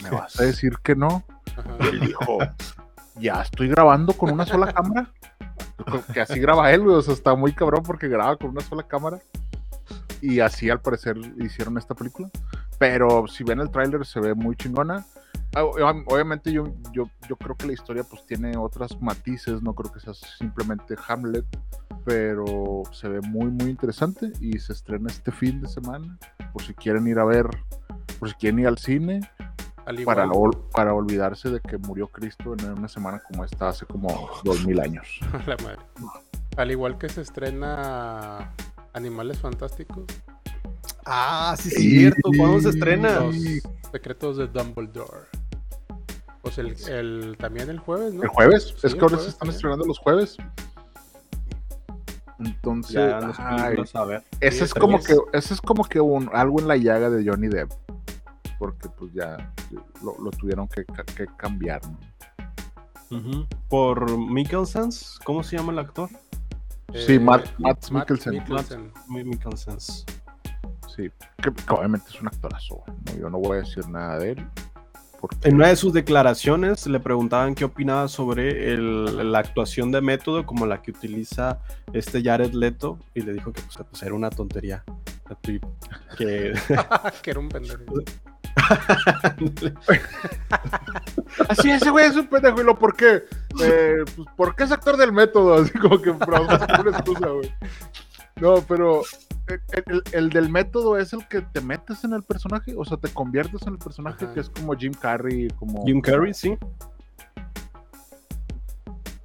[0.03, 1.25] ¿me vas a decir que no?
[1.57, 1.77] Ajá.
[1.81, 2.39] Y él dijo,
[3.21, 5.11] ya estoy grabando con una sola cámara.
[6.13, 8.83] Que así graba él, güey, o sea, está muy cabrón porque graba con una sola
[8.83, 9.21] cámara.
[10.21, 12.29] Y así al parecer hicieron esta película.
[12.79, 15.05] Pero si ven el tráiler se ve muy chingona.
[15.55, 19.75] Ah, ob- Obviamente yo, yo, yo creo que la historia pues tiene otras matices, no
[19.75, 21.45] creo que sea simplemente Hamlet,
[22.05, 26.19] pero se ve muy muy interesante y se estrena este fin de semana,
[26.53, 27.47] por si quieren ir a ver,
[28.19, 29.21] por si quieren ir al cine,
[29.87, 33.87] Al para, ol- para olvidarse de que murió Cristo en una semana como esta hace
[33.87, 35.21] como dos mil años.
[35.47, 35.79] la madre.
[36.57, 38.53] Al igual que se estrena
[38.93, 40.05] Animales Fantásticos,
[41.11, 42.31] Ah, sí, es cierto.
[42.37, 43.21] ¿Cuándo se estrena?
[43.21, 43.37] los
[43.91, 45.27] secretos de Dumbledore.
[46.43, 48.23] Pues el, el- también el jueves, ¿no?
[48.23, 48.75] ¿El jueves?
[48.77, 49.55] Sí, es que ahora se están también.
[49.57, 50.37] estrenando los jueves.
[52.39, 54.23] Entonces, Ya los ay, a ver.
[54.41, 57.29] ese Sí, es como que, ese es como que un, algo en la llaga de
[57.29, 57.73] Johnny Depp.
[58.59, 59.53] Porque pues ya
[60.03, 60.85] lo, lo tuvieron que,
[61.17, 61.81] que cambiar.
[63.69, 64.91] Por Mikkelsen,
[65.25, 66.11] ¿cómo se llama el actor?
[66.95, 68.33] Sí, Eh, Matt- Matt Mikkelsen.
[68.35, 68.93] Mikkelsen.
[69.09, 69.77] Mi- Mikkelsen.
[70.99, 71.09] Sí,
[71.41, 72.83] que, que obviamente es un actorazo.
[72.87, 73.19] ¿no?
[73.21, 74.45] Yo no voy a decir nada de él.
[75.21, 80.01] Porque En una de sus declaraciones le preguntaban qué opinaba sobre el- la actuación de
[80.01, 81.61] método como la que utiliza
[81.93, 84.83] este Jared Leto y le dijo que pues, pues, era una tontería.
[86.17, 86.19] Que
[87.23, 87.83] que era un pendejo.
[91.49, 92.61] Así ese güey es un pendejo.
[92.61, 93.23] ¿Y lo por qué?
[93.63, 95.55] Eh, pues porque es actor del método.
[95.63, 96.11] Así como que
[96.81, 97.53] una excusa, güey.
[98.41, 99.03] No, pero
[99.49, 102.75] el, el- el del método es el que te metes en el personaje.
[102.77, 104.35] O sea, te conviertes en el personaje Ajá.
[104.35, 105.49] que es como Jim Carrey.
[105.59, 106.57] Como, Jim Carrey, sí.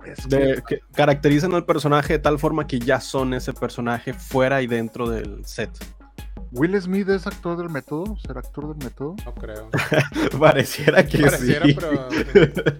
[0.05, 4.61] Es De, que caracterizan al personaje de tal forma que ya son ese personaje fuera
[4.61, 5.71] y dentro del set.
[6.51, 8.15] Will Smith es actor del método.
[8.17, 9.15] ¿Será actor del método?
[9.25, 9.69] No creo.
[10.39, 11.77] Pareciera que Pareciera, sí.
[12.33, 12.73] pero.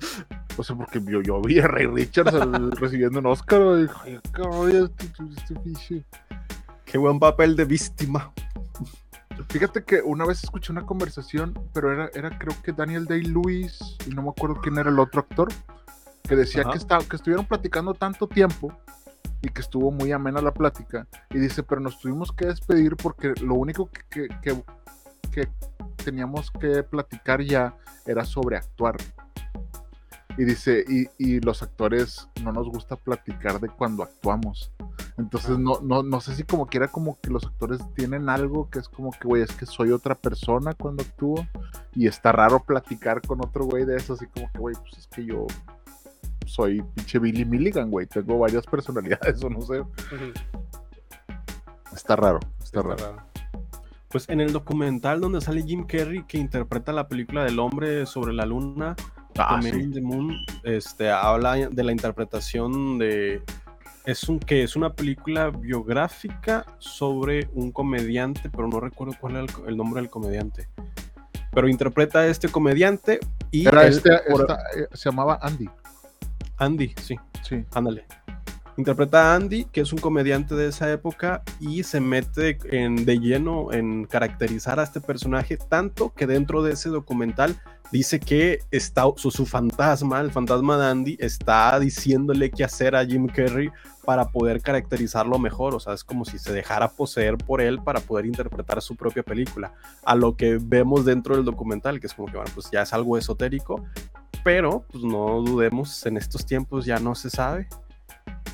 [0.55, 2.31] O sea, porque yo, yo vi a Ray Richards
[2.79, 3.59] recibiendo un Oscar.
[3.75, 6.05] Y dije, "Ay, cabrón, este, este pinche".
[6.93, 8.31] Qué buen papel de víctima.
[9.49, 14.11] Fíjate que una vez escuché una conversación, pero era, era creo que Daniel Day-Lewis, y
[14.11, 15.49] no me acuerdo quién era el otro actor,
[16.21, 16.71] que decía Ajá.
[16.73, 18.71] que, esta- que estuvieron platicando tanto tiempo
[19.41, 21.07] y que estuvo muy amena la plática.
[21.31, 24.63] Y dice, pero nos tuvimos que despedir porque lo único que, que- que-
[25.31, 25.49] que
[26.05, 27.75] teníamos que platicar ya
[28.05, 28.97] era sobre actuar.
[30.37, 34.71] Y dice, y, y los actores no nos gusta platicar de cuando actuamos.
[35.17, 35.59] Entonces Ah.
[35.59, 38.89] no, no, no sé si como quiera como que los actores tienen algo que es
[38.89, 41.45] como que, güey, es que soy otra persona cuando actúo.
[41.95, 45.07] Y está raro platicar con otro güey de eso, así como que, güey, pues es
[45.07, 45.45] que yo
[46.47, 48.07] soy pinche Billy Milligan, güey.
[48.07, 49.83] Tengo varias personalidades, o no sé.
[51.93, 52.97] Está raro, está Está raro.
[52.97, 53.27] raro.
[54.09, 58.33] Pues en el documental donde sale Jim Carrey, que interpreta la película del hombre sobre
[58.33, 58.95] la luna,
[59.37, 59.85] Ah, The Man sí.
[59.85, 63.41] in the Moon, este, habla de la interpretación de.
[64.05, 69.45] Es un que es una película biográfica sobre un comediante, pero no recuerdo cuál era
[69.67, 70.67] el, nombre del comediante.
[71.51, 73.19] Pero interpreta a este comediante
[73.49, 75.69] y Era él, este, por- esta, eh, se llamaba Andy.
[76.57, 77.15] Andy, sí.
[77.43, 77.63] Sí.
[77.73, 78.05] Ándale.
[78.75, 83.19] Interpreta a Andy, que es un comediante de esa época, y se mete en, de
[83.19, 87.55] lleno en caracterizar a este personaje, tanto que dentro de ese documental
[87.91, 93.05] dice que está su, su fantasma, el fantasma de Andy, está diciéndole qué hacer a
[93.05, 93.69] Jim Carrey
[94.03, 95.75] para poder caracterizarlo mejor.
[95.75, 99.21] O sea, es como si se dejara poseer por él para poder interpretar su propia
[99.21, 99.73] película.
[100.03, 102.91] A lo que vemos dentro del documental, que es como que, bueno, pues ya es
[102.91, 103.83] algo esotérico,
[104.43, 107.67] pero pues no dudemos, en estos tiempos ya no se sabe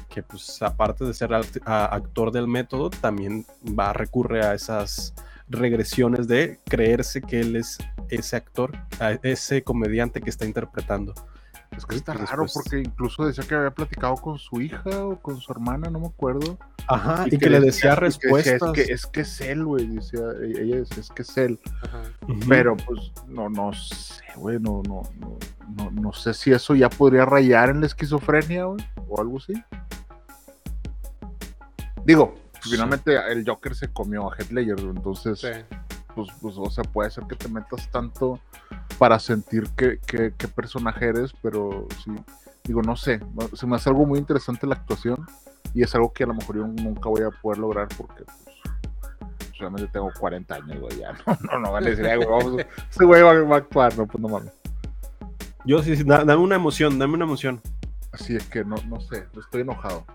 [0.09, 3.45] que pues aparte de ser act- actor del método, también
[3.77, 5.13] va recurre a esas
[5.47, 7.77] regresiones de creerse que él es
[8.09, 8.71] ese actor,
[9.23, 11.13] ese comediante que está interpretando.
[11.79, 15.05] Es que está pues raro después- porque incluso decía que había platicado con su hija
[15.05, 16.57] o con su hermana, no me acuerdo.
[16.87, 18.61] Ajá, y, que, le decía que decía, respuestas.
[18.61, 19.87] es, que, es que es él, güey.
[19.87, 21.59] Decía, e- ella decía, es que es él.
[21.83, 22.01] Ajá.
[22.47, 24.59] Pero pues no, no sé, güey.
[24.59, 25.37] No, no, no,
[25.75, 28.85] no, no sé si eso ya podría rayar en la esquizofrenia, güey.
[29.07, 29.53] O algo así.
[32.05, 32.71] Digo, Sí.
[32.71, 35.47] finalmente el Joker se comió a Heath Ledger, entonces, Sí.
[36.25, 38.39] Pues, pues, o sea, puede ser que te metas tanto
[38.97, 42.11] para sentir qué personaje eres, pero sí,
[42.63, 43.19] digo, no sé,
[43.53, 45.25] se me hace algo muy interesante la actuación
[45.73, 49.57] y es algo que a lo mejor yo nunca voy a poder lograr porque, pues,
[49.57, 52.65] solamente tengo 40 años, güey, ya, no, no, no van a decir, "Ay, güey, vamos,
[52.91, 54.51] ese güey va, va a actuar, no, pues no mames.
[55.65, 57.61] Yo sí, sí, da- dame una emoción, dame una emoción.
[58.11, 60.05] Así es que no, no sé, estoy enojado.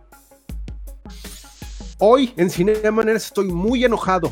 [2.07, 4.31] Hoy en Cinema Nerds estoy muy enojado.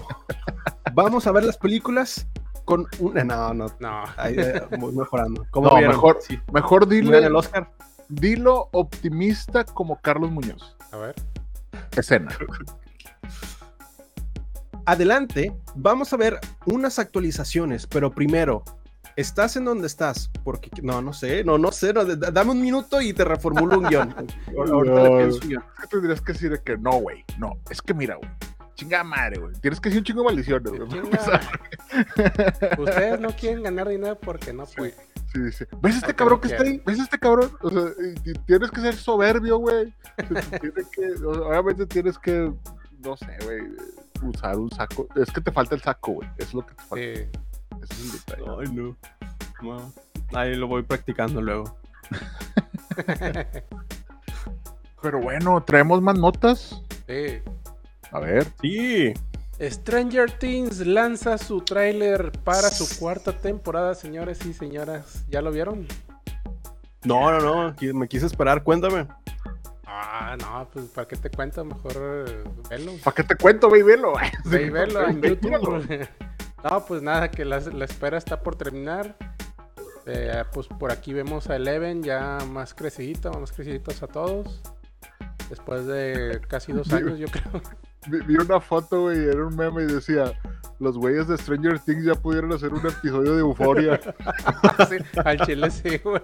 [0.93, 2.27] Vamos a ver las películas
[2.67, 3.25] con una.
[3.25, 3.67] No, no.
[3.81, 4.05] No.
[4.19, 5.47] ahí, eh, voy mejorando.
[5.51, 6.39] ¿Cómo No, mejor- Sí.
[6.53, 7.73] Mejor ¿Vieron dile, el Oscar?
[8.11, 10.77] dilo optimista como Carlos Muñoz.
[10.91, 11.15] A ver.
[11.97, 12.29] Escena.
[14.85, 18.65] adelante, vamos a ver unas actualizaciones, pero primero,
[19.17, 20.31] ¿estás en donde estás?
[20.45, 23.89] Porque no, no sé, no, no sé, no, dame un minuto y te reformulo un
[23.89, 24.11] guion.
[24.57, 27.25] Ahor- Ahorita le pienso que tendrías que decir de que no, güey.
[27.39, 28.31] No, es que mira, güey.
[28.75, 29.53] Chingada madre, güey.
[29.61, 30.89] Tienes que decir un chingo de maldiciones, güey.
[30.89, 31.41] Chinga.
[32.79, 34.95] Ustedes no quieren ganar dinero porque no pueden.
[35.33, 35.69] Sí, dice.
[35.81, 36.83] ¿Ves este cabrón que está ahí?
[36.85, 37.51] ¿Ves este cabrón?
[37.63, 37.83] O sea,
[38.47, 39.95] tienes que ser soberbio, güey.
[40.61, 42.53] Tienes que- o sea, obviamente tienes que,
[43.05, 43.61] no sé, güey,
[44.23, 45.07] usar un saco.
[45.17, 46.29] Es que te falta el saco, güey.
[46.39, 46.97] Es lo que te falta.
[47.05, 47.29] Sí.
[47.83, 48.45] Ese es el detalle.
[48.61, 48.97] Ay, no.
[49.63, 49.93] No.
[50.33, 51.77] Ahí lo voy practicando luego.
[55.03, 56.81] Pero bueno, traemos más notas.
[57.07, 57.43] Sí.
[58.11, 58.47] A ver.
[58.61, 59.13] Sí.
[59.61, 65.25] Stranger Things lanza su tráiler para su cuarta temporada, señores y señoras.
[65.29, 65.87] ¿Ya lo vieron?
[67.05, 67.75] No, no, no.
[67.95, 69.07] Me quise esperar, cuéntame.
[69.85, 71.65] Ah, no, pues ¿para qué te cuento?
[71.65, 72.93] Mejor eh, velo.
[73.05, 73.69] ¿Para qué te cuento?
[73.71, 74.15] Velo.
[74.45, 76.09] Ve y velo en Ve, YouTube.
[76.65, 79.17] No, pues nada, que la, la espera está por terminar.
[80.07, 84.61] Eh, pues por aquí vemos a Eleven ya más crecidita, más creciditos a todos.
[85.49, 87.63] Después de casi dos años, yo creo.
[88.09, 90.33] Vi, vi una foto, güey, era un meme y decía,
[90.81, 94.01] los güeyes de Stranger Things ya pudieron hacer un episodio de Euforia.
[94.89, 96.21] Sí, al chile sí, güey.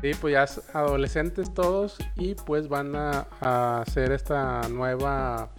[0.00, 0.46] Sí, pues ya
[0.78, 5.50] adolescentes todos y pues van a, a hacer esta nueva...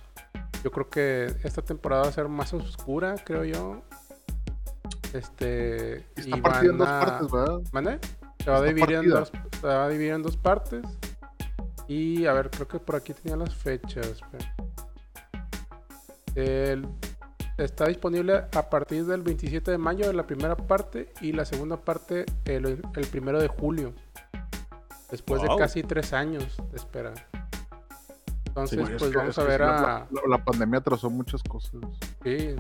[0.67, 3.84] Yo creo que esta temporada va a ser más oscura, creo yo.
[5.13, 5.99] Este...
[6.17, 7.60] Está y partida en dos partes, ¿verdad?
[7.71, 7.99] ¿Mande?
[8.43, 10.84] Se va, a dividir en dos, se va a dividir en dos partes.
[11.88, 14.19] Y a ver, creo que por aquí tenía las fechas.
[16.36, 16.86] El-
[17.58, 21.77] está disponible a partir del 27 de mayo de la primera parte y la segunda
[21.77, 23.93] parte el, el primero de julio.
[25.10, 25.51] Después Wow.
[25.56, 27.13] de casi tres años de espera.
[28.58, 30.08] Entonces, Sí, pues vamos a ver a...
[30.10, 31.74] La, la pandemia atrasó muchas cosas.
[32.24, 32.56] Sí.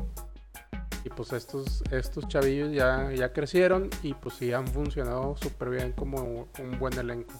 [1.03, 5.93] Y pues estos, estos chavillos ya, ya crecieron y pues sí han funcionado súper bien
[5.93, 7.33] como un buen elenco.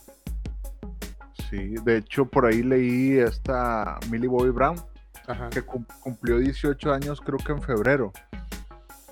[1.50, 4.78] Sí, de hecho, por ahí leí esta Millie Bobby Brown,
[5.28, 5.50] Ajá.
[5.50, 8.12] que cum- cumplió 18 años, creo que en febrero.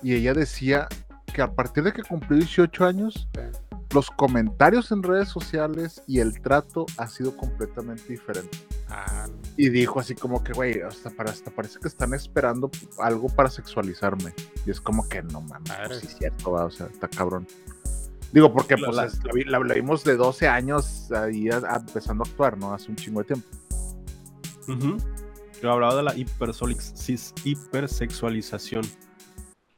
[0.02, 0.88] Y ella decía
[1.32, 3.40] que a partir de que cumplió 18 años, Sí.
[3.92, 8.58] Los comentarios en redes sociales y el trato ha sido completamente diferente.
[8.88, 13.28] Ah, Y dijo así como que, güey, hasta, para, hasta parece que están esperando algo
[13.28, 14.34] para sexualizarme.
[14.66, 17.46] Y es como que no mames, pues sí es cierto, va, o sea, está cabrón.
[18.32, 21.76] Digo, porque pues, la- la, vi- la- la vimos de 12 años ahí a- a-
[21.76, 22.74] empezando a actuar, ¿no?
[22.74, 23.46] Hace un chingo de tiempo.
[24.68, 24.96] Ujú.
[25.62, 26.12] Yo hablaba de la
[27.44, 28.82] hipersexualización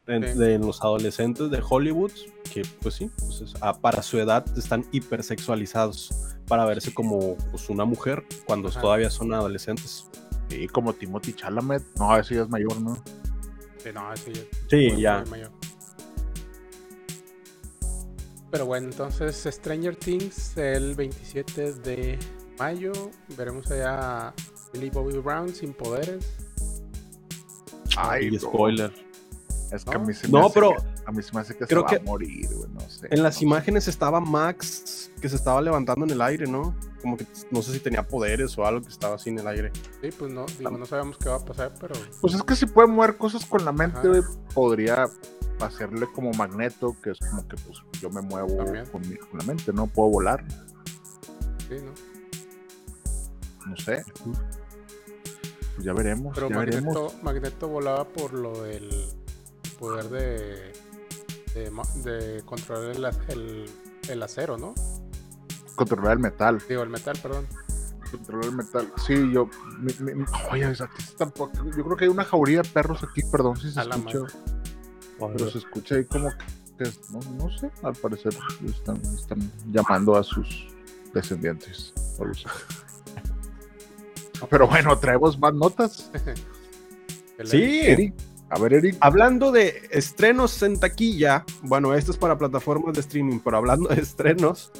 [0.09, 0.39] en, Sí.
[0.39, 2.13] de los adolescentes de Hollywood,
[2.53, 6.11] que pues sí, pues es- ah, para su edad están hipersexualizados
[6.47, 8.81] para verse como pues, una mujer cuando Ajá.
[8.81, 10.07] todavía son adolescentes.
[10.49, 11.83] Sí, como Timothy Chalamet.
[11.99, 12.97] No, ese ya es mayor, ¿no?
[13.77, 14.41] Sí, no, ese ya.
[14.71, 15.21] Sí, muy, ya.
[15.21, 15.51] muy mayor.
[18.51, 22.19] Pero bueno, entonces Stranger Things el 27 de
[22.59, 22.93] mayo.
[23.37, 24.35] Veremos allá a
[24.73, 26.25] Billy Bobby Brown sin poderes.
[28.23, 28.39] y no.
[28.41, 28.93] spoiler.
[29.71, 30.01] Es que ¿No?
[30.01, 31.87] a mí se me No, hace pero que, a mí se me hace que creo
[31.89, 33.09] se va a morir, güey, no sé.
[33.11, 33.45] En las no sé.
[33.45, 36.75] imágenes estaba Max que se estaba levantando en el aire, ¿no?
[37.03, 39.73] Como que no sé si tenía poderes o algo que estaba así en el aire.
[40.03, 42.67] Sí, pues no, digo, no sabemos qué va a pasar, pero Pues es que si
[42.67, 44.23] puede mover cosas con la mente, Ajá.
[44.55, 45.09] podría
[45.61, 48.87] hacerle como magneto, que es como que pues yo me muevo También.
[48.87, 50.45] con, mi- con la mente, no puedo volar,
[51.69, 51.93] sí, ¿no?
[53.71, 54.03] no sé.
[55.75, 56.95] Pues ya veremos, Pero ya veremos.
[56.95, 58.89] Magneto, Magneto volaba por lo del
[59.79, 60.73] poder de,
[61.55, 63.65] de, controlar el, el,
[64.09, 64.75] el acero, ¿no?
[65.77, 67.47] Controlar el metal, Digo, el metal, perdón.
[68.11, 68.93] controlar el metal.
[69.07, 73.03] Sí, yo, mi- mi- oye, aquí tampoco, yo creo que hay una jauría de perros
[73.05, 74.19] aquí, perdón si se A la escucha,
[75.19, 76.31] pero se escucha ahí como
[76.79, 78.35] que, no, no sé, al parecer
[78.67, 79.39] están, están
[79.71, 80.67] llamando a sus
[81.15, 81.93] descendientes.
[82.19, 82.25] o.
[84.51, 86.11] Pero bueno, traemos más notas.
[87.45, 88.15] Sí, Eric,
[88.51, 88.97] a ver, Eric.
[89.01, 94.01] Hablando de estrenos en taquilla, bueno, esto es para plataformas de streaming, pero hablando de
[94.01, 94.73] estrenos,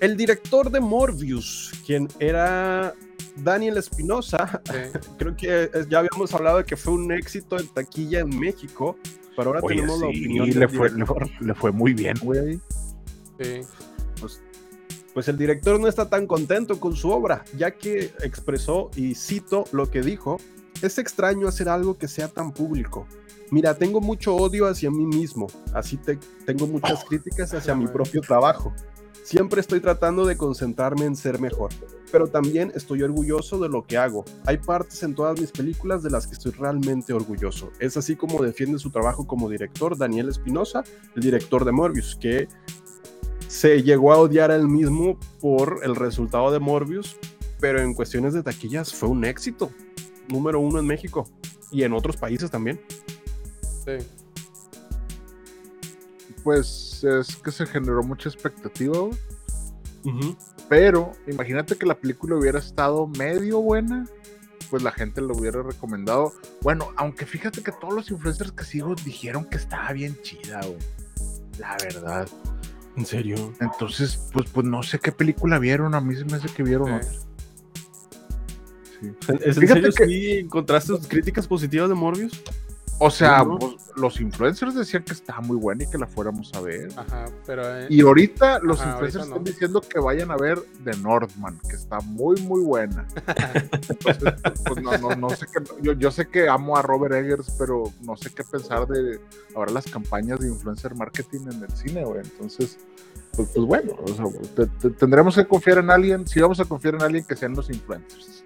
[0.00, 2.94] el director de Morbius, quien era
[3.36, 8.20] Daniel Espinosa, Sí, creo que ya habíamos hablado de que fue un éxito en taquilla
[8.20, 8.96] en México,
[9.36, 11.28] pero ahora Oye, tenemos la sí, opinión le fue, le, director.
[11.28, 12.60] fue, le fue muy bien, güey.
[13.38, 13.60] sí.
[15.12, 19.64] Pues el director no está tan contento con su obra, ya que expresó, y cito
[19.72, 20.38] lo que dijo,
[20.82, 23.06] es extraño hacer algo que sea tan público.
[23.50, 28.20] Mira, tengo mucho odio hacia mí mismo, así te, tengo muchas críticas hacia mi propio
[28.20, 28.72] trabajo.
[29.24, 31.70] Siempre estoy tratando de concentrarme en ser mejor,
[32.10, 34.24] pero también estoy orgulloso de lo que hago.
[34.46, 37.70] Hay partes en todas mis películas de las que estoy realmente orgulloso.
[37.78, 42.48] Es así como defiende su trabajo como director Daniel Espinosa, el director de Morbius, que
[43.46, 47.16] se llegó a odiar a él mismo por el resultado de Morbius,
[47.60, 49.70] pero en cuestiones de taquillas fue un éxito.
[50.30, 51.28] Número uno en México
[51.70, 52.80] y en otros países también.
[53.84, 53.92] sí.
[56.42, 60.36] Pues es que se generó mucha expectativa, güey.
[60.68, 64.06] Pero imagínate que la película hubiera estado medio buena,
[64.70, 66.32] pues la gente lo hubiera recomendado.
[66.62, 70.78] Bueno, aunque fíjate que todos los influencers que sigo dijeron que estaba bien chida, güey.
[71.58, 72.26] La verdad.
[72.96, 73.52] ¿En serio?
[73.60, 75.94] Entonces, pues, pues no sé qué película vieron.
[75.94, 76.94] A mí se me hace que vieron Sí.
[76.94, 77.29] otra.
[79.00, 79.12] Sí.
[79.28, 82.42] ¿En, en Fíjate serio que- sí encontraste sus críticas positivas de Morbius?
[83.02, 83.58] O sea, ¿no?
[83.58, 86.90] pues, los influencers decían que estaba muy buena y que la fuéramos a ver.
[86.96, 89.40] Ajá, pero eh, Y ahorita los Ajá, influencers ahorita no.
[89.40, 93.06] están diciendo que vayan a ver The Northman, que está muy, muy buena.
[93.88, 94.34] Entonces,
[94.66, 95.62] pues, no, no, no sé qué.
[95.80, 99.18] Yo, yo sé que amo a Robert Eggers, pero no sé qué pensar de
[99.54, 102.20] ahora las campañas de influencer marketing en el cine, güey.
[102.20, 102.76] Entonces,
[103.34, 106.26] pues, pues bueno, o sea, te- te- tendremos que confiar en alguien.
[106.26, 108.42] Si vamos a confiar en alguien, que sean los influencers.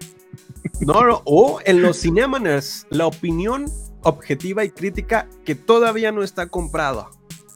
[0.81, 3.65] No, no, o en los Cinemaners, la opinión
[4.03, 7.09] objetiva y crítica que todavía no está comprada,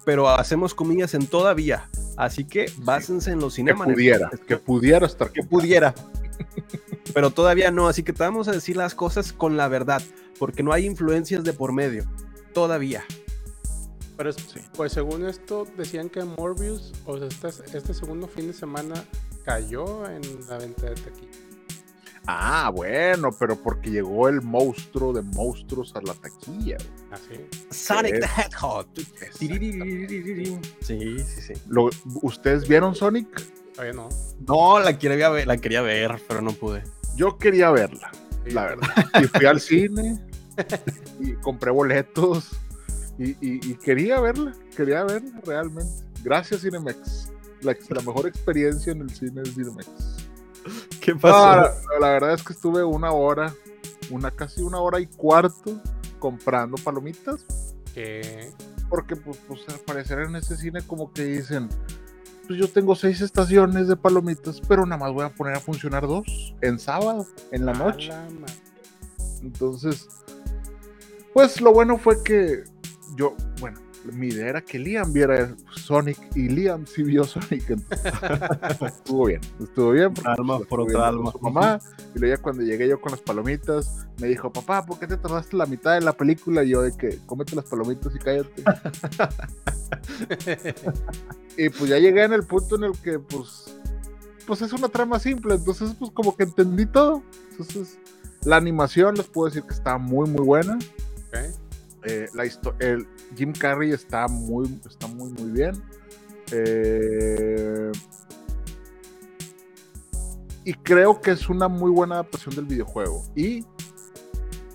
[0.06, 1.90] pero hacemos comillas en todavía.
[2.18, 3.94] Así que básense en los Que Cinemaners.
[3.96, 5.32] pudiera, que pudiera estar.
[5.32, 5.94] que pudiera.
[7.14, 10.02] Pero todavía no, así que te vamos a decir las cosas con la verdad,
[10.38, 12.06] porque no hay influencias de por medio.
[12.54, 13.04] Todavía.
[14.18, 14.38] Pero es-
[14.76, 18.96] pues según esto decían que Morbius, o sea, este, este segundo fin de semana
[19.46, 21.40] cayó en la venta de taquilla.
[22.28, 26.78] Ah, bueno, pero porque llegó el monstruo de monstruos a la taquilla.
[27.12, 27.46] Así.
[27.72, 28.88] Sonic Es- the Hedgehog.
[30.82, 31.54] Sí, sí, sí.
[31.68, 31.90] Lo-
[32.22, 33.28] ¿Ustedes vieron Sonic?
[33.74, 34.10] Todavía no.
[34.48, 36.84] No, la quería ver, la quería ver, pero no pude.
[37.16, 38.12] Yo quería verla.
[38.46, 38.88] Sí, la verdad.
[39.22, 40.20] Y fui al cine
[41.20, 42.50] y compré boletos
[43.18, 45.92] y, y- y quería verla, quería verla realmente.
[46.24, 47.32] Gracias Cinemex.
[47.62, 49.88] La, la mejor experiencia en el cine es Cinemex.
[51.14, 51.38] ¿Qué pasó?
[51.38, 53.54] la, la verdad es que estuve una hora,
[54.10, 55.82] una casi una hora y cuarto
[56.20, 57.46] comprando palomitas.
[57.94, 58.52] Que
[58.90, 61.70] porque pues, pues al parecer en ese cine como que dicen
[62.48, 66.08] pues yo tengo seis estaciones de palomitas pero nada más voy a poner a funcionar
[66.08, 68.12] dos en sábado en la noche
[69.42, 70.08] entonces,
[71.34, 72.64] pues lo bueno fue que
[73.16, 77.70] yo, bueno, mi idea era que Liam viera Sonic y Liam sí vio Sonic.
[78.86, 80.14] estuvo bien, estuvo bien.
[80.26, 81.32] Alma por otra alma.
[81.32, 81.80] Su mamá,
[82.16, 85.18] y luego ya cuando llegué yo con las palomitas, me dijo, papá, ¿por qué te
[85.18, 86.64] tardaste la mitad de la película?
[86.64, 88.64] Y yo de que, cómete las palomitas y cállate.
[91.58, 93.76] y pues ya llegué en el punto en el que, pues,
[94.48, 97.22] pues es una trama simple, entonces pues como que entendí todo.
[97.52, 98.00] Entonces,
[98.44, 100.80] la animación les puedo decir que está muy, muy buena.
[102.04, 102.46] Eh, la
[102.80, 105.82] el Jim Carrey está muy, está muy, muy bien.
[106.52, 107.92] Eh,
[110.66, 113.24] y creo que es una muy buena adaptación del videojuego.
[113.36, 113.66] Y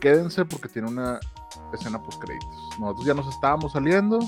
[0.01, 1.21] quédense porque tiene una
[1.73, 2.49] escena post créditos.
[2.79, 4.19] Nosotros ya nos estábamos saliendo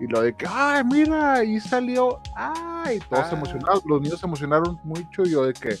[0.00, 3.28] y lo de que, ay, mira, ahí salió, ay, todos Ah.
[3.30, 5.76] se emocionaron, los niños se emocionaron mucho y yo de que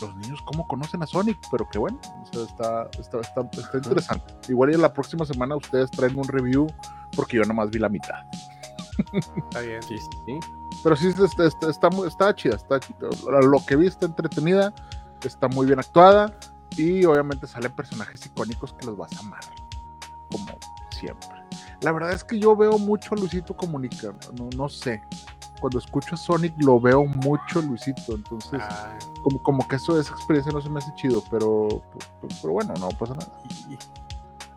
[0.00, 3.76] los niños cómo conocen a Sonic, pero que bueno, o sea, está, está, está, está
[3.78, 4.34] interesante.
[4.48, 6.66] Igual y la próxima semana ustedes traen un review
[7.14, 8.24] porque yo nomás vi la mitad.
[9.12, 9.82] Está bien.
[9.82, 10.38] Sí, sí.
[10.82, 13.08] Pero sí, está, está, está, está chida, está chida.
[13.42, 14.72] Lo que vi está entretenida,
[15.22, 16.32] está muy bien actuada
[16.76, 19.40] y obviamente salen personajes icónicos que los vas a amar,
[20.30, 20.46] como
[20.90, 21.28] siempre.
[21.82, 25.02] La verdad es que yo veo mucho a Luisito Comunica, no, no sé.
[25.60, 30.12] Cuando escucho a Sonic lo veo mucho Luisito, entonces Ah, como, como que eso esa
[30.14, 31.82] experiencia no se me hace chido, pero,
[32.20, 33.32] pero, pero bueno, no pasa nada.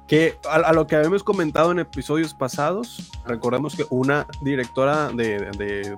[0.05, 5.39] Que a, a lo que habíamos comentado en episodios pasados, recordemos que una directora de,
[5.57, 5.81] de-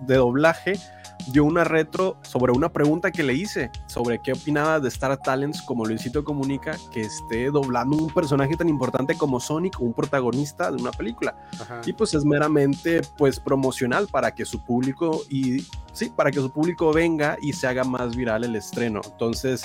[0.00, 0.72] de doblaje
[1.28, 5.62] dio una retro sobre una pregunta que le hice sobre qué opinaba de Star Talents
[5.62, 10.80] como Luisito Comunica que esté doblando un personaje tan importante como Sonic, un protagonista de
[10.80, 11.36] una película.
[11.60, 11.80] ajá.
[11.84, 16.50] Y pues es meramente pues promocional para que su público y sí, para que su
[16.50, 19.00] público venga y se haga más viral el estreno.
[19.04, 19.64] Entonces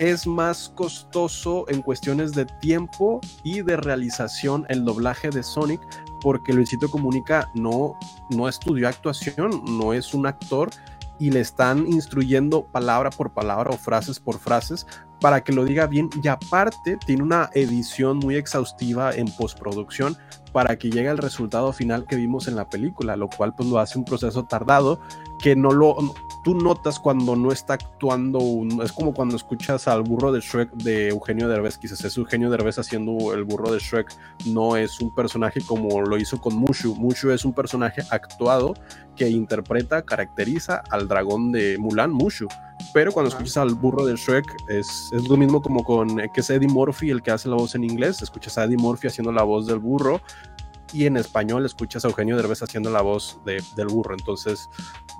[0.00, 5.80] es más costoso en cuestiones de tiempo y de realización el doblaje de Sonic
[6.20, 7.98] porque Luisito Comunica no,
[8.30, 10.70] no estudió actuación, no es un actor
[11.18, 14.86] y le están instruyendo palabra por palabra o frases por frases
[15.20, 16.08] para que lo diga bien.
[16.22, 20.16] Y aparte tiene una edición muy exhaustiva en postproducción
[20.52, 23.78] para que llegue al resultado final que vimos en la película, lo cual pues lo
[23.78, 25.00] hace un proceso tardado
[25.42, 25.96] que no lo
[26.42, 30.72] tú notas cuando no está actuando, un- es como cuando escuchas al burro de Shrek
[30.72, 34.10] de Eugenio Derbez, quizás es Eugenio Derbez haciendo el burro de Shrek,
[34.46, 38.72] no es un personaje como lo hizo con Mushu, Mushu es un personaje actuado
[39.16, 42.48] que interpreta, caracteriza al dragón de Mulan, Mushu.
[42.94, 43.34] Pero cuando Ah.
[43.34, 47.10] escuchas al burro de Shrek, es, es lo mismo como con que es Eddie Murphy
[47.10, 48.22] el que hace la voz en inglés.
[48.22, 50.22] Escuchas a Eddie Murphy haciendo la voz del burro
[50.92, 54.14] y en español escuchas a Eugenio Derbez haciendo la voz de- del burro.
[54.18, 54.68] Entonces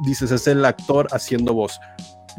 [0.04, 1.78] dices, es el actor haciendo voz.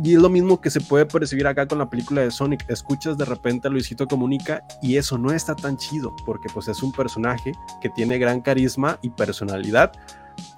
[0.03, 2.65] Y es lo mismo que se puede percibir acá con la película de Sonic.
[2.69, 6.81] Escuchas de repente a Luisito Comunica y eso no está tan chido porque pues es
[6.81, 7.51] un personaje
[7.81, 9.91] que tiene gran carisma y personalidad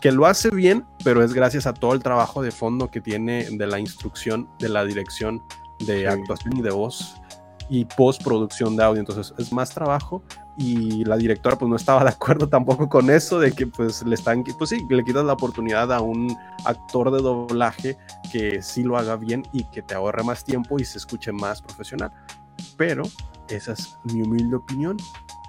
[0.01, 3.45] que lo hace bien, pero es gracias a todo el trabajo de fondo que tiene
[3.49, 5.41] de la instrucción, de la dirección
[5.79, 6.05] de Sí.
[6.05, 7.15] actuación y de voz
[7.69, 8.99] y postproducción de audio.
[8.99, 10.23] Entonces es más trabajo
[10.57, 14.15] y la directora pues no estaba de acuerdo tampoco con eso de que pues le
[14.15, 16.35] están, pues sí, le quitas la oportunidad a un
[16.65, 17.97] actor de doblaje
[18.31, 21.61] que sí lo haga bien y que te ahorre más tiempo y se escuche más
[21.61, 22.11] profesional.
[22.77, 23.03] Pero
[23.49, 24.97] esa es mi humilde opinión.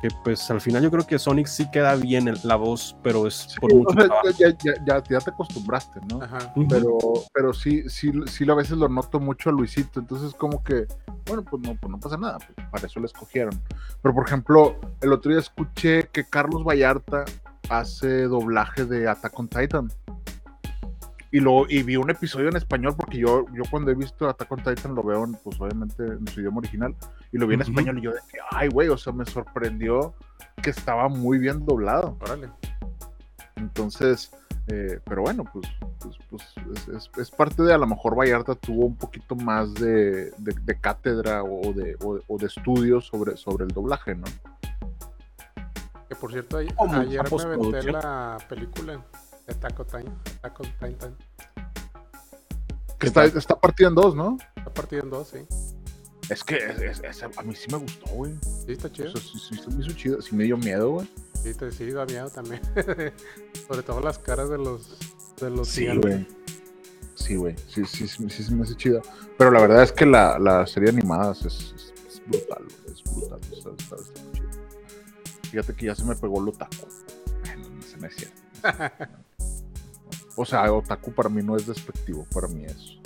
[0.05, 3.27] Que pues al final yo creo que Sonic sí queda bien el- la voz, pero
[3.27, 4.29] es Sí, por o mucho sea, trabajo.
[4.39, 6.21] ya, ya, ya, ya te acostumbraste, ¿no?
[6.23, 6.53] Ajá.
[6.69, 6.99] Pero
[7.33, 10.87] pero sí sí sí a veces lo noto mucho a Luisito entonces como que
[11.27, 13.59] bueno pues no pues no pasa nada pues para eso lo escogieron
[14.03, 17.25] pero por ejemplo el otro día escuché que Carlos Vallarta
[17.71, 19.91] hace doblaje de Attack on Titan
[21.37, 24.53] y lo y vi un episodio en español porque yo yo cuando he visto Attack
[24.53, 26.95] on Titan lo veo en, pues obviamente en su idioma original
[27.33, 30.15] y lo vi en español y yo de que ay güey o sea me sorprendió
[30.63, 32.51] que estaba muy bien doblado Órale.
[33.57, 34.31] entonces,
[34.69, 35.67] eh, pero bueno, pues,
[36.01, 36.43] pues, pues
[36.77, 40.55] es, es- es parte de a lo mejor Vallarta tuvo un poquito más de, de-
[40.63, 44.25] de cátedra o de, o, o de estudios sobre, sobre el doblaje, ¿no?
[46.09, 49.01] Que por cierto, ayer me aventé la película
[49.47, 50.11] de Taco Time.
[50.43, 51.17] Taco Titan.
[52.99, 54.37] Que está, está partida en dos, ¿no?
[54.57, 55.39] Está partido en dos, sí.
[56.31, 58.33] Es que es- es- es- a mí sí me gustó, güey.
[58.67, 59.13] Sí, está chido.
[59.13, 61.11] sea, sí, sí, se me hizo chido, sí me dio miedo, güey.
[61.43, 62.63] Sí, te sí, da miedo también.
[63.69, 64.99] Sobre todo las caras de los
[65.39, 66.27] de los Sí, güey.
[67.15, 67.55] Sí, güey.
[67.69, 69.03] Sí, sí, sí, sí, se me hace chida.
[69.37, 71.75] Pero la verdad es que la, la serie animada es, es-
[72.09, 72.95] es brutal, güey.
[72.97, 73.41] Es brutal.
[73.53, 74.51] Está, está- está muy chida.
[75.51, 76.87] Fíjate que ya se me pegó el otaku.
[77.45, 78.41] Bueno, no se me es cierto.
[80.37, 82.99] O sea, otaku para mí no es despectivo, para mí es.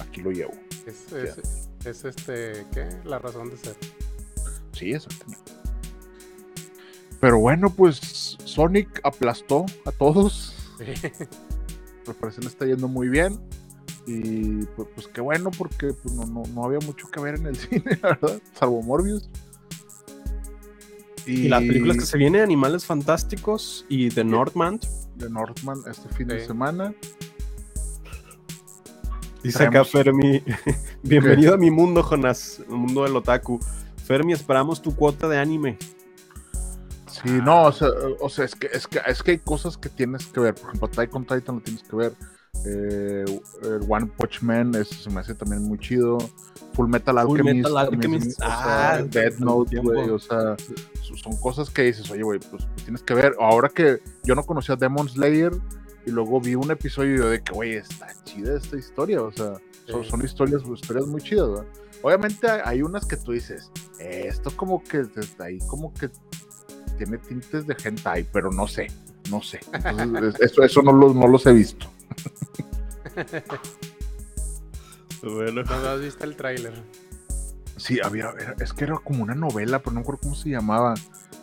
[0.00, 0.52] Aquí lo llevo.
[0.86, 2.88] Es, es, es este, ¿qué?
[3.04, 3.76] La razón de ser.
[4.72, 5.52] Sí, exactamente.
[7.20, 10.54] Pero bueno, pues Sonic aplastó a todos.
[10.78, 11.08] Sí.
[12.06, 13.40] La operación está yendo muy bien.
[14.06, 17.46] Y pues, pues qué bueno, porque pues, no, no, no había mucho que ver en
[17.46, 19.28] el cine, la verdad, salvo Morbius.
[21.26, 24.78] Y las películas que se vienen, Animales Fantásticos y The Northman.
[25.16, 26.94] De Northman este fin de semana.
[29.42, 30.42] Dice acá Traemos- Fermi,
[31.02, 33.60] bienvenido a mi mundo, Jonas, el mundo del otaku.
[34.04, 35.78] Fermi, esperamos tu cuota de anime.
[37.10, 37.88] Sí, no, o sea,
[38.20, 40.54] o sea, es que, es que es que hay cosas que tienes que ver.
[40.54, 42.14] Por ejemplo, Attack on Titan lo tienes que ver.
[42.66, 43.24] Eh,
[43.62, 46.18] el One Punch Man, ese se me hace también muy chido.
[46.74, 47.68] Full Metal Full Alchemist.
[47.68, 50.08] Metal también se me- Alchemist, o sea, ah, al Note, güey.
[50.10, 50.56] O sea,
[51.02, 53.34] so- son cosas que dices, oye, güey, pues, pues tienes que ver.
[53.38, 55.52] Ahora que yo no conocía Demon Slayer
[56.06, 59.22] y luego vi un episodio de que, güey, está chida esta historia.
[59.22, 59.54] O sea,
[59.86, 60.10] son, Sí.
[60.10, 61.66] son historias, historias muy chidas, ¿verdad?
[62.02, 66.10] Obviamente hay- unas que tú dices, "Eh, esto como que desde ahí como que
[66.98, 68.88] tiene tintes de hentai, pero no sé,
[69.30, 69.60] no sé.
[69.72, 71.86] Entonces, eso, eso no, los, no los he visto.
[75.22, 75.62] Bueno.
[75.62, 76.74] No has visto el tráiler.
[77.76, 80.50] Sí, había, era- es que era como una novela, pero no me acuerdo cómo se
[80.50, 80.94] llamaba,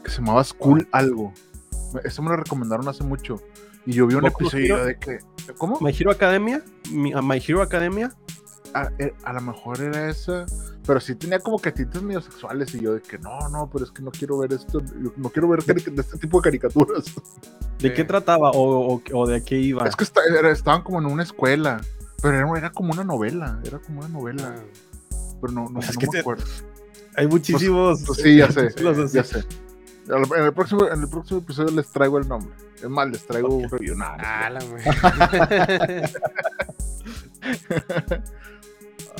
[0.04, 1.34] que se llamaba School algo.
[2.04, 3.42] Eso me lo recomendaron hace mucho.
[3.86, 5.20] Y yo vi un ¿Boku no episodio de que,
[5.58, 5.80] ¿cómo?
[5.82, 6.62] My Hero Academia,
[6.92, 8.12] Mi- a My Hero Academia.
[8.74, 10.46] A, eh, a lo mejor era esa,
[10.86, 13.86] pero sí tenía como que tintes medio sexuales y yo de que no, no, pero
[13.86, 14.82] es que no quiero ver esto,
[15.18, 17.06] no quiero ver de este tipo de caricaturas.
[17.80, 17.96] ¿De Sí.
[17.96, 19.88] qué trataba o, o- o de qué iba?
[19.88, 21.82] Es que está- era- estaban como en una escuela,
[22.22, 25.90] pero era, era como una novela, era como una novela, Ah, pero no, no, Pues
[25.90, 26.44] es no que me te- acuerdo.
[27.18, 28.04] Hay muchísimos.
[28.06, 28.70] Pues sí, ya sé,
[29.12, 29.44] ya sé.
[30.08, 32.54] En el, próximo, en el próximo episodio les traigo el nombre.
[32.76, 33.96] Es más, les traigo un review.
[33.96, 36.04] Nah, Ah, la madre.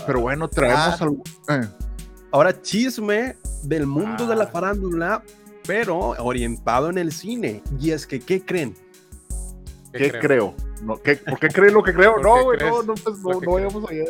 [0.06, 0.98] Pero bueno, traemos Ah.
[1.02, 1.24] algo.
[1.50, 1.68] eh,
[2.34, 4.48] Ahora chisme del mundo de la Ah.
[4.48, 5.24] farándula,
[5.68, 7.62] pero orientado en el cine.
[7.80, 8.76] Y es que, ¿qué creen?
[9.94, 10.56] ¿Qué creo?
[10.84, 12.14] No, ¿qué, ¿Por qué creo lo que creo?
[12.16, 14.06] ¿Por No, güey, no, no, pues, no, no vayamos allá.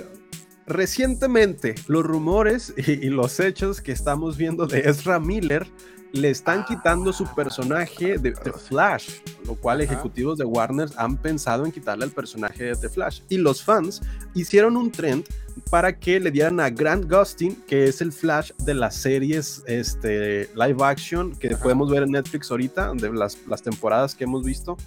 [0.68, 5.68] Recientemente, los rumores y, y los hechos que estamos viendo de Ezra Miller
[6.14, 9.94] le están quitando su personaje de The Flash, lo cual Ajá.
[9.94, 13.22] ejecutivos de Warner han pensado en quitarle el personaje de The Flash.
[13.30, 14.02] Y los fans
[14.34, 15.26] hicieron un trend
[15.70, 20.50] para que le dieran a Grant Gustin, que es el Flash de las series este,
[20.56, 21.64] live action que Ajá.
[21.64, 24.78] podemos ver en Netflix ahorita, de las, las temporadas que hemos visto,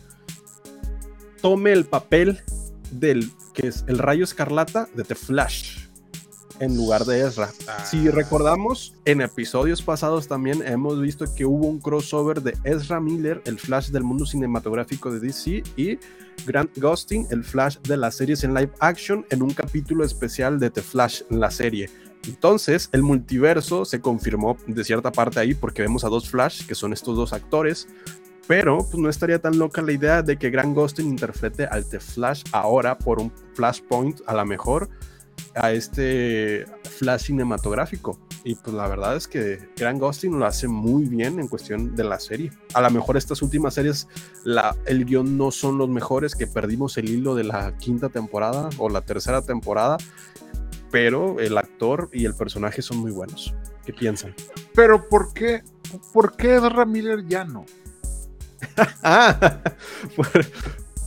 [1.40, 2.40] tome el papel
[2.90, 5.83] del que es el rayo escarlata de The Flash
[6.60, 7.50] en lugar de Ezra.
[7.66, 7.84] Ah.
[7.84, 13.42] Si recordamos, en episodios pasados también hemos visto que hubo un crossover de Ezra Miller,
[13.44, 15.98] el Flash del mundo cinematográfico de DC, y
[16.46, 20.70] Grant Gustin, el Flash de las series en live action, en un capítulo especial de
[20.70, 21.90] The Flash en la serie.
[22.26, 26.74] Entonces, el multiverso se confirmó de cierta parte ahí porque vemos a dos Flash, que
[26.74, 27.86] son estos dos actores,
[28.46, 32.00] pero pues, no estaría tan loca la idea de que Grant Gustin interprete al The
[32.00, 34.88] Flash ahora por un Flashpoint a la mejor
[35.54, 36.66] a este
[36.98, 38.18] Flash cinematográfico.
[38.44, 42.04] Y pues la verdad es que Grant Gustin lo hace muy bien en cuestión de
[42.04, 42.52] la serie.
[42.74, 44.06] A lo mejor estas últimas series,
[44.44, 48.68] la, el guion no son los mejores, que perdimos el hilo de la quinta temporada
[48.78, 49.96] o la tercera temporada,
[50.90, 53.54] pero el actor y el personaje son muy buenos.
[53.86, 54.34] ¿Qué piensan?
[54.74, 55.62] Pero ¿por qué,
[56.12, 57.64] por qué Ezra Miller ya no?
[59.02, 59.60] Ah,
[60.16, 60.46] por-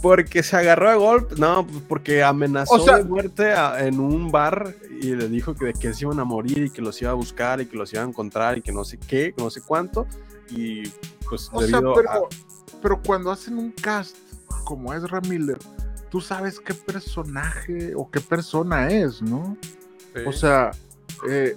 [0.02, 4.32] porque se agarró a golpe, no, porque amenazó O sea- de muerte a- en un
[4.32, 7.16] bar y le dijo que, que se iban a morir y que los iba a
[7.16, 10.08] buscar y que los iba a encontrar y que no sé qué, no sé cuánto.
[10.50, 10.88] Y
[11.28, 12.20] pues O sea, debido pero, a-
[12.82, 14.16] pero cuando hacen un cast
[14.66, 15.58] como Ezra Miller,
[16.10, 19.58] tú sabes qué personaje o qué persona es, ¿no?
[20.16, 20.22] Sí.
[20.26, 20.72] O sea,
[21.30, 21.56] eh,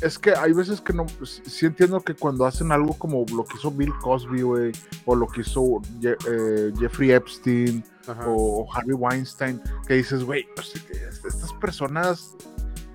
[0.00, 3.44] es que hay veces que no, sí sí entiendo que cuando hacen algo como lo
[3.44, 4.72] que hizo Bill Cosby, güey,
[5.04, 5.62] o lo que hizo
[6.00, 8.24] Je- eh, Jeffrey Epstein, Ajá.
[8.26, 12.34] o Harvey Weinstein, que dices, güey, pues, es- estas personas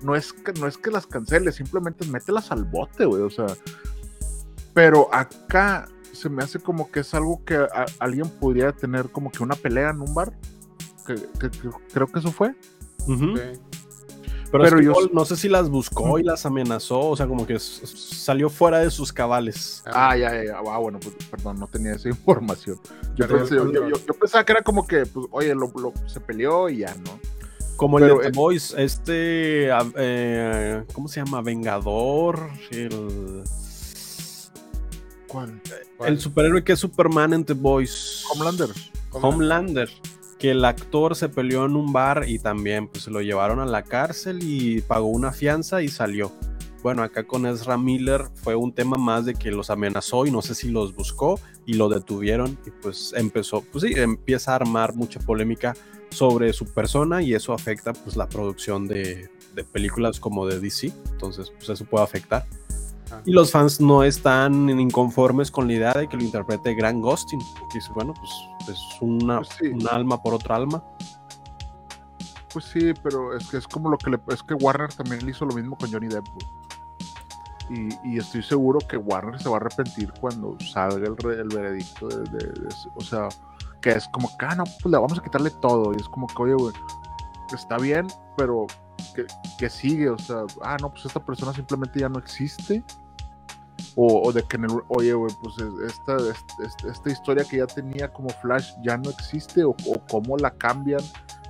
[0.02, 3.46] no es, que, no es que las canceles, simplemente mételas al bote, güey, o sea,
[4.74, 9.30] pero acá se me hace como que es algo que a- alguien podría tener como
[9.30, 10.32] que una pelea en un bar,
[11.06, 12.54] que, que- que creo que eso fue.
[14.52, 17.26] Pero, pero es que yo- no sé si las buscó y las amenazó, o sea,
[17.26, 19.82] como que salió fuera de sus cabales.
[19.86, 22.78] Ah, ya, ya, ya, ah, bueno, pues, perdón, no tenía esa información.
[23.16, 25.92] Yo, Pero- pensé- yo- yo- yo pensaba que era como que, pues, oye, lo, lo-
[26.06, 27.18] se peleó y ya, ¿no?
[27.76, 29.68] Como el de The eh, Boys, este,
[29.98, 31.42] eh, ¿cómo se llama?
[31.42, 33.42] Vengador, el,
[35.28, 35.60] ¿Cuál?
[35.98, 36.12] ¿Cuál?
[36.12, 38.24] el superhéroe que es Superman en The Boys.
[38.32, 38.70] Homelander.
[39.12, 39.90] Homelander,
[40.38, 43.82] que el actor se peleó en un bar y también pues lo llevaron a la
[43.82, 46.32] cárcel y pagó una fianza y salió.
[46.82, 50.42] bueno, acá con Ezra Miller fue un tema más de que los amenazó y no
[50.42, 54.94] sé si los buscó y lo detuvieron y pues empezó, pues sí, empieza a armar
[54.94, 55.74] mucha polémica
[56.10, 60.92] sobre su persona y eso afecta pues la producción de, de películas como de DC,
[61.12, 62.46] entonces pues eso puede afectar.
[63.24, 67.38] Y los fans no están inconformes con la idea de que lo interprete Grant Gustin.
[67.70, 68.30] Que dice, bueno, pues
[68.76, 69.68] es una, Pues sí.
[69.68, 70.82] un alma por otra alma.
[72.52, 74.18] Pues sí, pero es que es como lo que le.
[74.28, 76.26] Es que Warner también le hizo lo mismo con Johnny Depp.
[77.68, 82.06] Y, y estoy seguro que Warner se va a arrepentir cuando salga el, el veredicto
[82.08, 83.28] de, de- de O sea,
[83.82, 85.92] que es como que, ah, no, pues le vamos a quitarle todo.
[85.92, 86.72] Y es como que, oye, güey,
[87.52, 88.66] está bien, pero
[89.14, 89.26] que,
[89.70, 90.08] sigue?
[90.10, 92.82] O sea, ah, no, pues esta persona simplemente ya no existe.
[93.94, 97.44] O, o de que en el, oye, güey, pues es- esta, es- es- esta historia
[97.44, 101.00] que ya tenía como Flash ya no existe, o, o cómo la cambian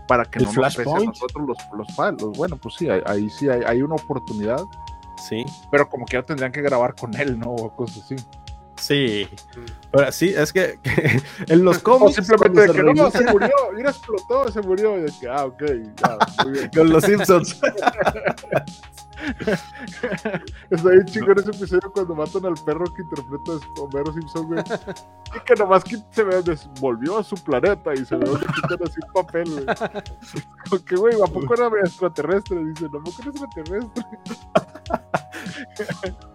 [0.08, 1.56] para que ¿El no nos pese a nosotros los,
[2.16, 4.60] los Bueno, pues sí, ahí, ahí sí hay, hay una oportunidad,
[5.28, 5.44] Sí.
[5.70, 7.50] pero como que ya tendrían que grabar con él, ¿no?
[7.50, 8.16] O cosas así.
[8.78, 9.28] Sí.
[9.90, 12.16] Pero sí, es que, que en los O cómics.
[12.16, 14.98] simplemente de que no, se murió, mira, explotó, se murió.
[14.98, 15.62] Y de que, ah, ok,
[15.96, 16.70] ya, muy bien.
[16.74, 17.60] Con los Simpsons.
[20.70, 24.62] Está bien chingón ese episodio cuando matan al perro que interpreta a Homero Simpson, güey.
[25.34, 26.42] Y que nomás que se ve,
[26.80, 29.64] volvió a su planeta y se ve que quitan así un papel, güey.
[30.68, 32.64] Como que, güey, ¿a poco era extraterrestre?
[32.64, 34.04] Dice, ¿a poco era extraterrestre?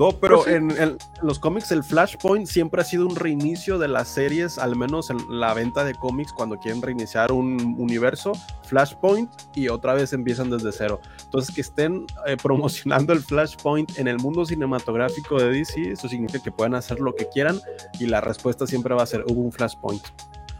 [0.00, 0.54] No, pero Pues sí.
[0.54, 4.74] en, en los cómics el Flashpoint siempre ha sido un reinicio de las series, al
[4.74, 8.32] menos en la venta de cómics cuando quieren reiniciar un universo,
[8.64, 11.00] Flashpoint y otra vez empiezan desde cero.
[11.22, 16.42] Entonces que estén eh, promocionando el Flashpoint en el mundo cinematográfico de DC, eso significa
[16.42, 17.60] que pueden hacer lo que quieran
[17.98, 20.02] y la respuesta siempre va a ser hubo un Flashpoint.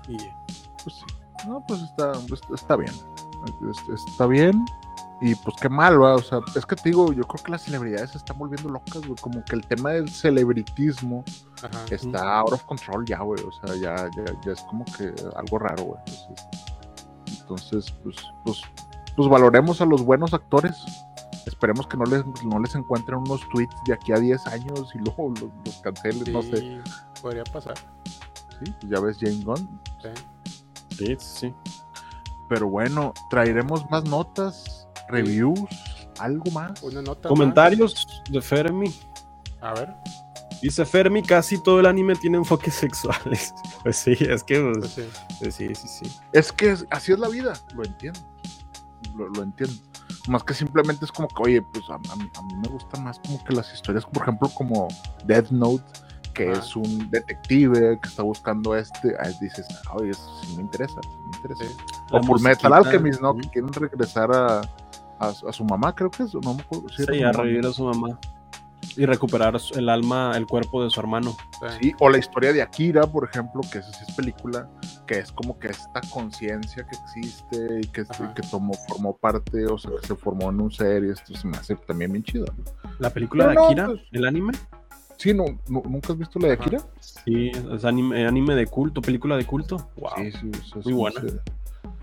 [0.07, 0.19] Y
[0.85, 1.05] Pues sí.
[1.49, 2.93] No, pues está, pues, está bien.
[3.71, 4.63] Es- Está bien.
[5.23, 6.15] Y pues qué mal, ¿va?
[6.15, 9.07] O sea, es que te digo, yo creo que las celebridades se están volviendo locas,
[9.07, 9.17] güey.
[9.21, 11.25] Como que el tema del celebritismo
[11.63, 11.85] Ajá.
[11.91, 13.43] está out of control ya, güey.
[13.45, 16.01] O sea, ya, ya, ya es como que algo raro, güey.
[16.07, 16.51] Entonces,
[17.43, 18.63] entonces, pues, pues,
[19.15, 20.77] pues valoremos a los buenos actores.
[21.45, 24.99] Esperemos que no les, no les encuentren unos tweets de aquí a 10 años y
[25.05, 26.57] luego los, los cancelen, no sé.
[26.57, 26.81] Sí,
[27.21, 27.75] podría pasar.
[28.59, 29.81] Sí, pues ya ves Jane Gunn.
[30.01, 30.09] sí.
[30.97, 31.55] sí, sí.
[32.51, 34.80] Pero bueno, traeremos más notas,
[35.11, 35.61] reviews,
[36.19, 36.83] algo más.
[36.83, 37.29] Una nota.
[37.29, 38.95] Comentarios de Fermi.
[39.61, 39.95] A ver.
[40.63, 43.55] Dice Fermi, casi todo el anime tiene enfoques sexuales.
[43.83, 45.03] Pues sí, es que pues, Pues sí.
[45.41, 46.17] pues sí, sí, sí.
[46.33, 48.21] Es que es- así es la vida, lo entiendo.
[49.17, 49.75] Lo, lo entiendo.
[50.29, 53.05] Más que simplemente es como que, oye, pues a, a mí, a mí me gustan
[53.05, 54.87] más como que las historias, por ejemplo, como
[55.25, 55.83] Death Note,
[56.35, 56.61] que Ajá.
[56.61, 59.15] es un detective que está buscando este.
[59.21, 61.65] ahí dices, "Ah, oye, eso sí me interesa, sí me interesa.
[61.65, 61.77] Sí.
[62.13, 63.33] O La Full Metal Alchemist, ¿no?
[63.35, 63.41] sí.
[63.41, 64.61] Que quieren regresar a,
[65.21, 66.89] a, su- a su mamá, creo que es, no me acuerdo.
[66.89, 68.19] Sí, a revivir a su mamá.
[68.97, 71.37] Y recuperar el alma, el cuerpo de su hermano.
[71.81, 71.93] sí.
[72.01, 74.69] O la historia de Akira, por ejemplo, que esa sí es película,
[75.07, 78.35] que es como que esta conciencia que existe y que, Ajá.
[78.35, 81.47] que tomó, formó parte, o sea, que se formó en un ser y esto se
[81.47, 82.47] me hace también bien chido.
[82.47, 82.65] ¿no?
[82.99, 84.53] La película Pero de no, Akira, pues- el anime.
[85.19, 86.63] Sí, no, no- ¿nunca has visto la de Ajá.
[86.63, 86.81] Akira?
[87.01, 89.77] Sí, es anime, anime de culto, película de culto.
[89.99, 90.11] Wow.
[90.17, 91.21] Sí, sí, eso Muy buena.
[91.21, 91.27] sí.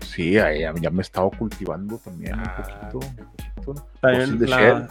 [0.08, 2.98] Sí, ya, ya me he estado cultivando también Ah, un poquito.
[3.08, 3.88] un poquito.
[4.02, 4.88] Ghost in the la- Shell.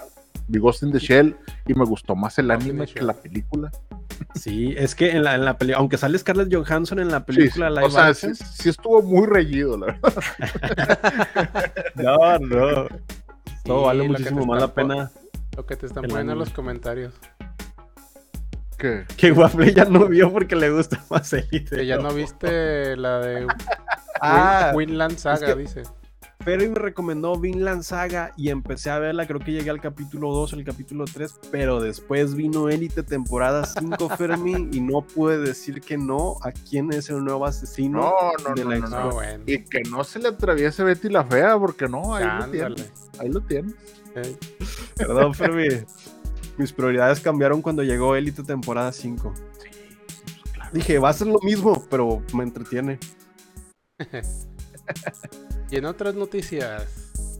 [0.49, 3.69] Vi Ghost in the Shell y me gustó más el Ghost anime que la película.
[4.35, 7.67] Sí, es que en la, en la película, aunque sale Scarlett Johansson en la película
[7.67, 7.73] sí.
[7.75, 10.13] live O sea, sí, sí estuvo muy reñido, la verdad.
[11.95, 12.83] no, no.
[13.65, 15.11] No, Sí, vale muchísimo más la pena
[15.57, 17.13] Lo que te están poniendo en los comentarios.
[18.77, 21.75] Que que Waffle ya no vio porque le gusta más Elite.
[21.77, 23.47] Que ya no viste la de
[24.21, 25.83] Ah, Win- Winland Saga, que- dice.
[26.41, 30.53] Ferry me recomendó Vinland Saga y empecé a verla, creo que llegué al capítulo 2,
[30.53, 35.97] el capítulo 3, pero después vino Elite temporada 5 Fermi y no pude decir que
[35.97, 38.13] no a quién es el nuevo asesino no,
[38.49, 39.11] no, de no, la no, No, no.
[39.15, 39.43] bueno.
[39.45, 42.93] Y que no se le atraviese Betty la fea, porque no, ahí lo tienes.
[43.19, 43.75] Ahí lo tienes.
[44.95, 45.67] Perdón, Fermi.
[46.57, 49.33] Mis prioridades cambiaron cuando llegó Elite temporada 5.
[49.35, 49.69] Sí,
[50.17, 50.69] pues claro.
[50.71, 52.99] Dije, va a ser lo mismo, pero me entretiene.
[55.69, 56.85] Y en otras noticias,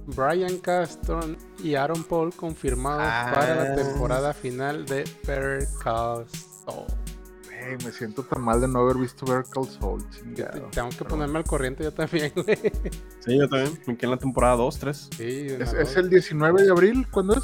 [0.06, 3.32] Brian Caston y Aaron Paul confirmados Ah.
[3.34, 6.26] para la temporada final de Better Call
[6.66, 6.86] Saul.
[7.84, 10.68] Me siento tan mal de no haber visto Better Call Saul, chingado.
[10.72, 12.58] Tengo que ponerme al corriente yo también, güey.
[13.26, 13.80] Sí, yo también.
[13.88, 15.10] Me quedé en la temporada 2, 3.
[15.18, 15.48] Sí,
[15.80, 17.08] ¿Es, el 19 de abril?
[17.10, 17.44] ¿Cuándo es?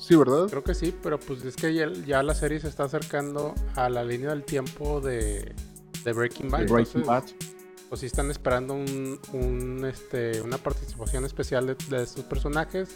[0.00, 0.48] Sí, ¿verdad?
[0.48, 3.88] Creo que sí, pero pues es que ya, ya la serie se está acercando a
[3.88, 5.54] la línea del tiempo de,
[6.04, 6.66] de Breaking Bad.
[6.68, 7.24] Breaking entonces, Bad.
[7.94, 12.88] Pues sí están esperando un, un, este, una participación especial de, de estos personajes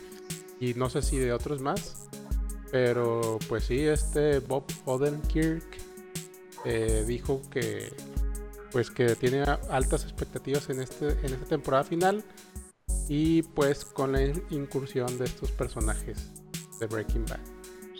[0.59, 2.09] y no sé si de otros más.
[2.72, 5.62] Pero pues sí, este Bob Odenkirk
[6.64, 7.92] eh, dijo que
[8.72, 12.24] pues que tiene altas expectativas en este en esta temporada final
[13.09, 16.32] y pues con la in- incursión de estos personajes
[16.80, 17.38] de Breaking Bad.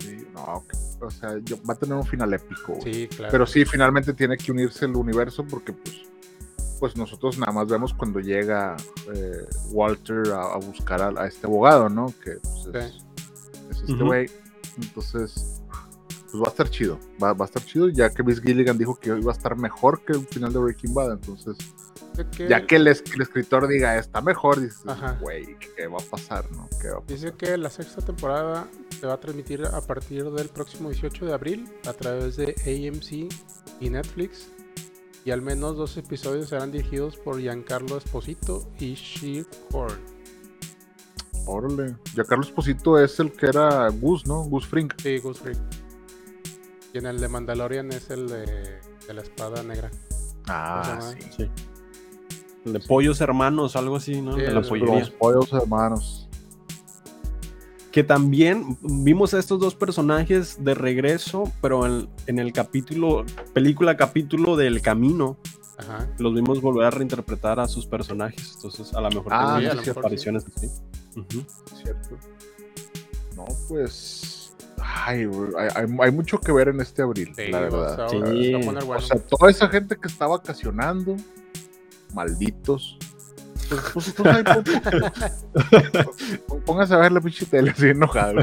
[0.01, 0.65] Sí, no,
[1.01, 2.73] o sea, va a tener un final épico.
[2.75, 2.93] güey.
[2.93, 3.31] Sí, claro.
[3.31, 6.08] Pero sí, finalmente tiene que unirse el universo porque pues,
[6.79, 8.77] pues nosotros nada más vemos cuando llega
[9.15, 12.07] eh, Walter a, a buscar a, a este abogado, ¿no?
[12.25, 13.05] Que pues, es,
[13.71, 14.31] es este güey.
[14.81, 15.63] Entonces,
[16.31, 16.99] pues va a estar chido.
[17.23, 20.05] Va, va a estar chido, ya que Miss Gilligan dijo que iba a estar mejor
[20.05, 21.13] que el final de Breaking Bad.
[21.13, 21.57] Entonces,
[22.37, 24.83] que- ya que el, es- el escritor diga está mejor, dices,
[25.21, 26.69] güey, ¿qué va a pasar, no?
[26.81, 28.67] ¿Qué va a Dice que la sexta temporada
[29.01, 33.33] se va a transmitir a partir del próximo 18 de abril a través de AMC
[33.81, 34.49] y Netflix.
[35.25, 40.01] Y al menos dos episodios serán dirigidos por Giancarlo Esposito y Shir Horn.
[41.47, 41.97] Órale.
[42.15, 44.43] Ya Carlos Posito es el que era Gus, ¿no?
[44.45, 44.93] Gus Frink.
[45.03, 45.57] Sí, Gus Fring.
[46.93, 48.45] Y en el de Mandalorian es el de,
[49.07, 49.91] de la espada negra.
[50.47, 51.29] Ah, ¿Cómo se sí.
[51.37, 51.51] Sí.
[52.67, 54.35] El de pollos hermanos, algo así, ¿no?
[54.35, 54.53] Sí, de.
[54.53, 54.69] Los
[55.11, 56.28] pollos hermanos.
[57.99, 63.25] Que también vimos a estos dos personajes de regreso, pero en, en el capítulo,
[63.55, 65.37] película capítulo del camino,
[65.79, 66.07] Ajá.
[66.19, 68.53] los vimos volver a reinterpretar a sus personajes.
[68.55, 70.69] Entonces, a lo mejor Ah, tenemos sí, mejor apariciones así.
[71.83, 72.17] Cierto.
[73.35, 74.55] No, pues.
[74.81, 75.29] Ay,
[75.59, 78.09] hay, hay- hay mucho que ver en este abril, Sí, la verdad.
[78.11, 78.55] Sí.
[78.55, 81.17] O sea, toda esa gente que está vacacionando,
[82.15, 82.97] malditos.
[83.69, 84.45] Pues, pues, pues,
[86.67, 88.35] póngase a ver la pinche tele así enojado.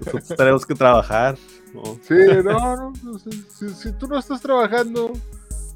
[0.00, 1.36] Nosotros tenemos que trabajar.
[1.74, 1.82] ¿no?
[2.02, 2.14] Sí,
[2.44, 3.18] no, no.
[3.18, 5.12] si, si- si tú no estás trabajando,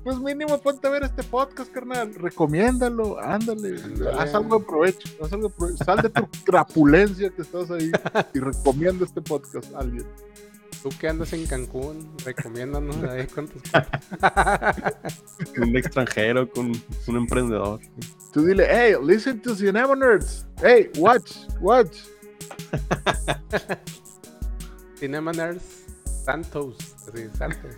[0.03, 2.15] pues mínimo ponte a ver este podcast, carnal.
[2.15, 3.81] Recomiéndalo, ándale.
[3.83, 4.11] Ándale.
[4.21, 5.09] Haz algo de provecho.
[5.23, 5.85] haz algo de provecho.
[5.85, 7.91] Sal de tu trapulencia que estás ahí
[8.35, 10.07] y recomienda este podcast a alguien.
[10.85, 13.63] Tú que andas en Cancún, recomiéndanos ahí con tus.
[15.57, 16.73] Un extranjero con
[17.07, 17.81] un emprendedor.
[18.35, 20.47] Tú dile, hey, listen to Cinema Nerds.
[20.63, 22.01] Hey, watch, watch.
[25.01, 25.87] Cinema Nerds
[26.23, 26.77] Santos.
[27.09, 27.75] Así, Santos.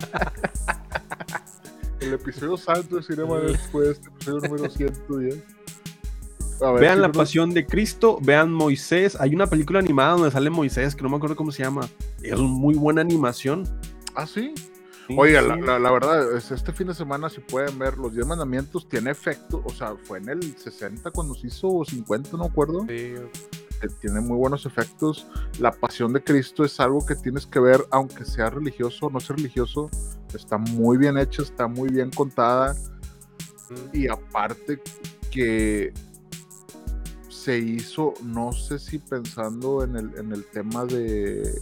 [2.00, 5.44] El episodio santo de Cinema Nerds fue este episodio número 110.
[6.62, 9.20] A ver, Vean si La no- Pasión de Cristo, vean Moisés.
[9.20, 11.86] Hay una película animada donde sale Moisés, que no me acuerdo cómo se llama.
[12.22, 13.64] Es muy buena animación.
[14.14, 14.52] Ah, sí.
[15.08, 15.48] Sí, Oiga, sí.
[15.48, 18.88] la, la- la verdad, es este fin de semana, si pueden ver, los 10 mandamientos
[18.88, 22.82] tiene efecto, o sea, fue en el 60 cuando se hizo, o 50, no acuerdo,
[22.82, 23.28] Sí, eh,
[24.00, 25.26] tiene muy buenos efectos.
[25.58, 29.18] La pasión de Cristo es algo que tienes que ver, aunque sea religioso o no
[29.18, 29.90] sea religioso,
[30.32, 32.76] está muy bien hecha, está muy bien contada,
[33.92, 34.80] y aparte
[35.32, 35.92] que
[37.28, 41.60] se hizo, no sé si pensando en el, en el tema de,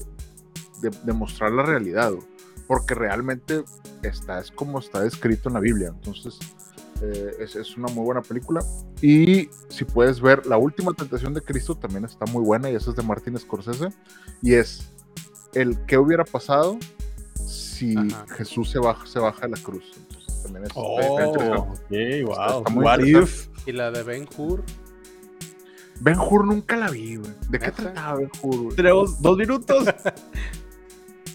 [0.80, 2.26] de, de mostrar la realidad, güey,
[2.66, 3.64] porque realmente
[4.02, 6.38] está, es como está escrito en la Biblia, entonces
[7.02, 8.60] eh, es, es una muy buena película.
[9.00, 12.90] Y si puedes ver, La Última Tentación de Cristo también está muy buena, y esa
[12.90, 13.88] es de Martin Scorsese,
[14.42, 14.88] y es
[15.54, 16.78] el qué hubiera pasado
[17.46, 18.26] si Ajá.
[18.36, 19.84] Jesús se baja, se baja de la cruz.
[19.96, 22.22] Entonces también es, Oh, está interesante.
[22.22, 22.58] ok, wow.
[22.58, 23.48] está muy What if?
[23.66, 24.62] Y la de Ben Hur.
[26.00, 27.30] Ben Hur nunca la vi, güey.
[27.48, 28.74] ¿De qué trataba Ben Hur?
[28.74, 29.84] Tenemos dos minutos.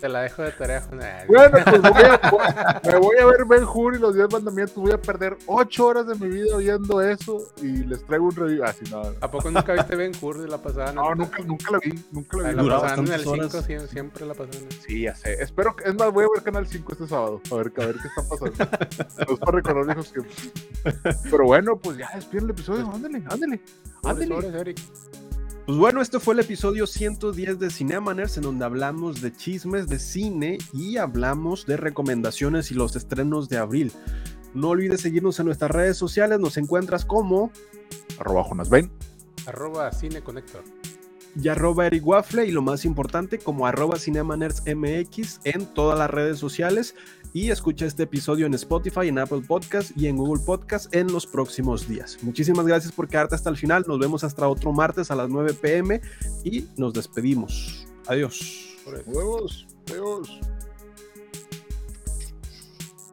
[0.04, 0.84] Te la dejo de tarea.
[1.30, 4.76] Bueno, pues voy a, me voy a ver Ben Hur y los 10 mandamientos.
[4.76, 8.66] Voy a perder 8 horas de mi vida oyendo eso y les traigo un review.
[8.66, 9.14] Así, no, no.
[9.22, 10.92] ¿A poco nunca viste Ben Hur de la pasada?
[10.92, 11.94] No, nunca, nunca la vi.
[12.12, 12.56] Nunca la vi.
[12.68, 13.90] La pasaban en el bastantes 5, horas.
[13.90, 14.72] siempre, la pasaban.
[14.86, 15.42] Sí, ya sé.
[15.42, 15.88] Espero que.
[15.88, 17.42] Es más, voy a ver Canal 5 este sábado.
[17.50, 18.86] A ver, a ver qué está pasando.
[19.26, 20.52] No es para recordar viejos tiempos.
[21.32, 22.92] Pero bueno, pues ya despiden el episodio.
[22.94, 23.62] Ándale, ándale.
[24.02, 24.76] Sobres, Ándale.
[25.66, 29.98] Pues bueno, este fue el episodio 110 de Cinemaners, en donde hablamos de chismes de
[29.98, 33.94] cine y hablamos de recomendaciones y los estrenos de abril.
[34.54, 37.50] No olvides seguirnos en nuestras redes sociales, nos encuentras como
[38.20, 38.92] Arroba Jonas Ben.
[39.46, 40.66] Arroba Cine Connector.
[41.36, 46.40] Y arroba Eric Waffle y lo más importante como arroba CinemaNerdsMX en todas las redes
[46.40, 46.96] sociales
[47.34, 51.26] y escucha este episodio en Spotify, en Apple Podcast y en Google Podcast en los
[51.26, 52.18] próximos días.
[52.22, 55.54] Muchísimas gracias por quedarte hasta el final, nos vemos hasta otro martes a las 9
[55.56, 56.02] pm
[56.44, 57.88] y nos despedimos.
[58.08, 58.78] Adiós.
[58.86, 59.68] Huevos.
[59.90, 60.40] Huevos.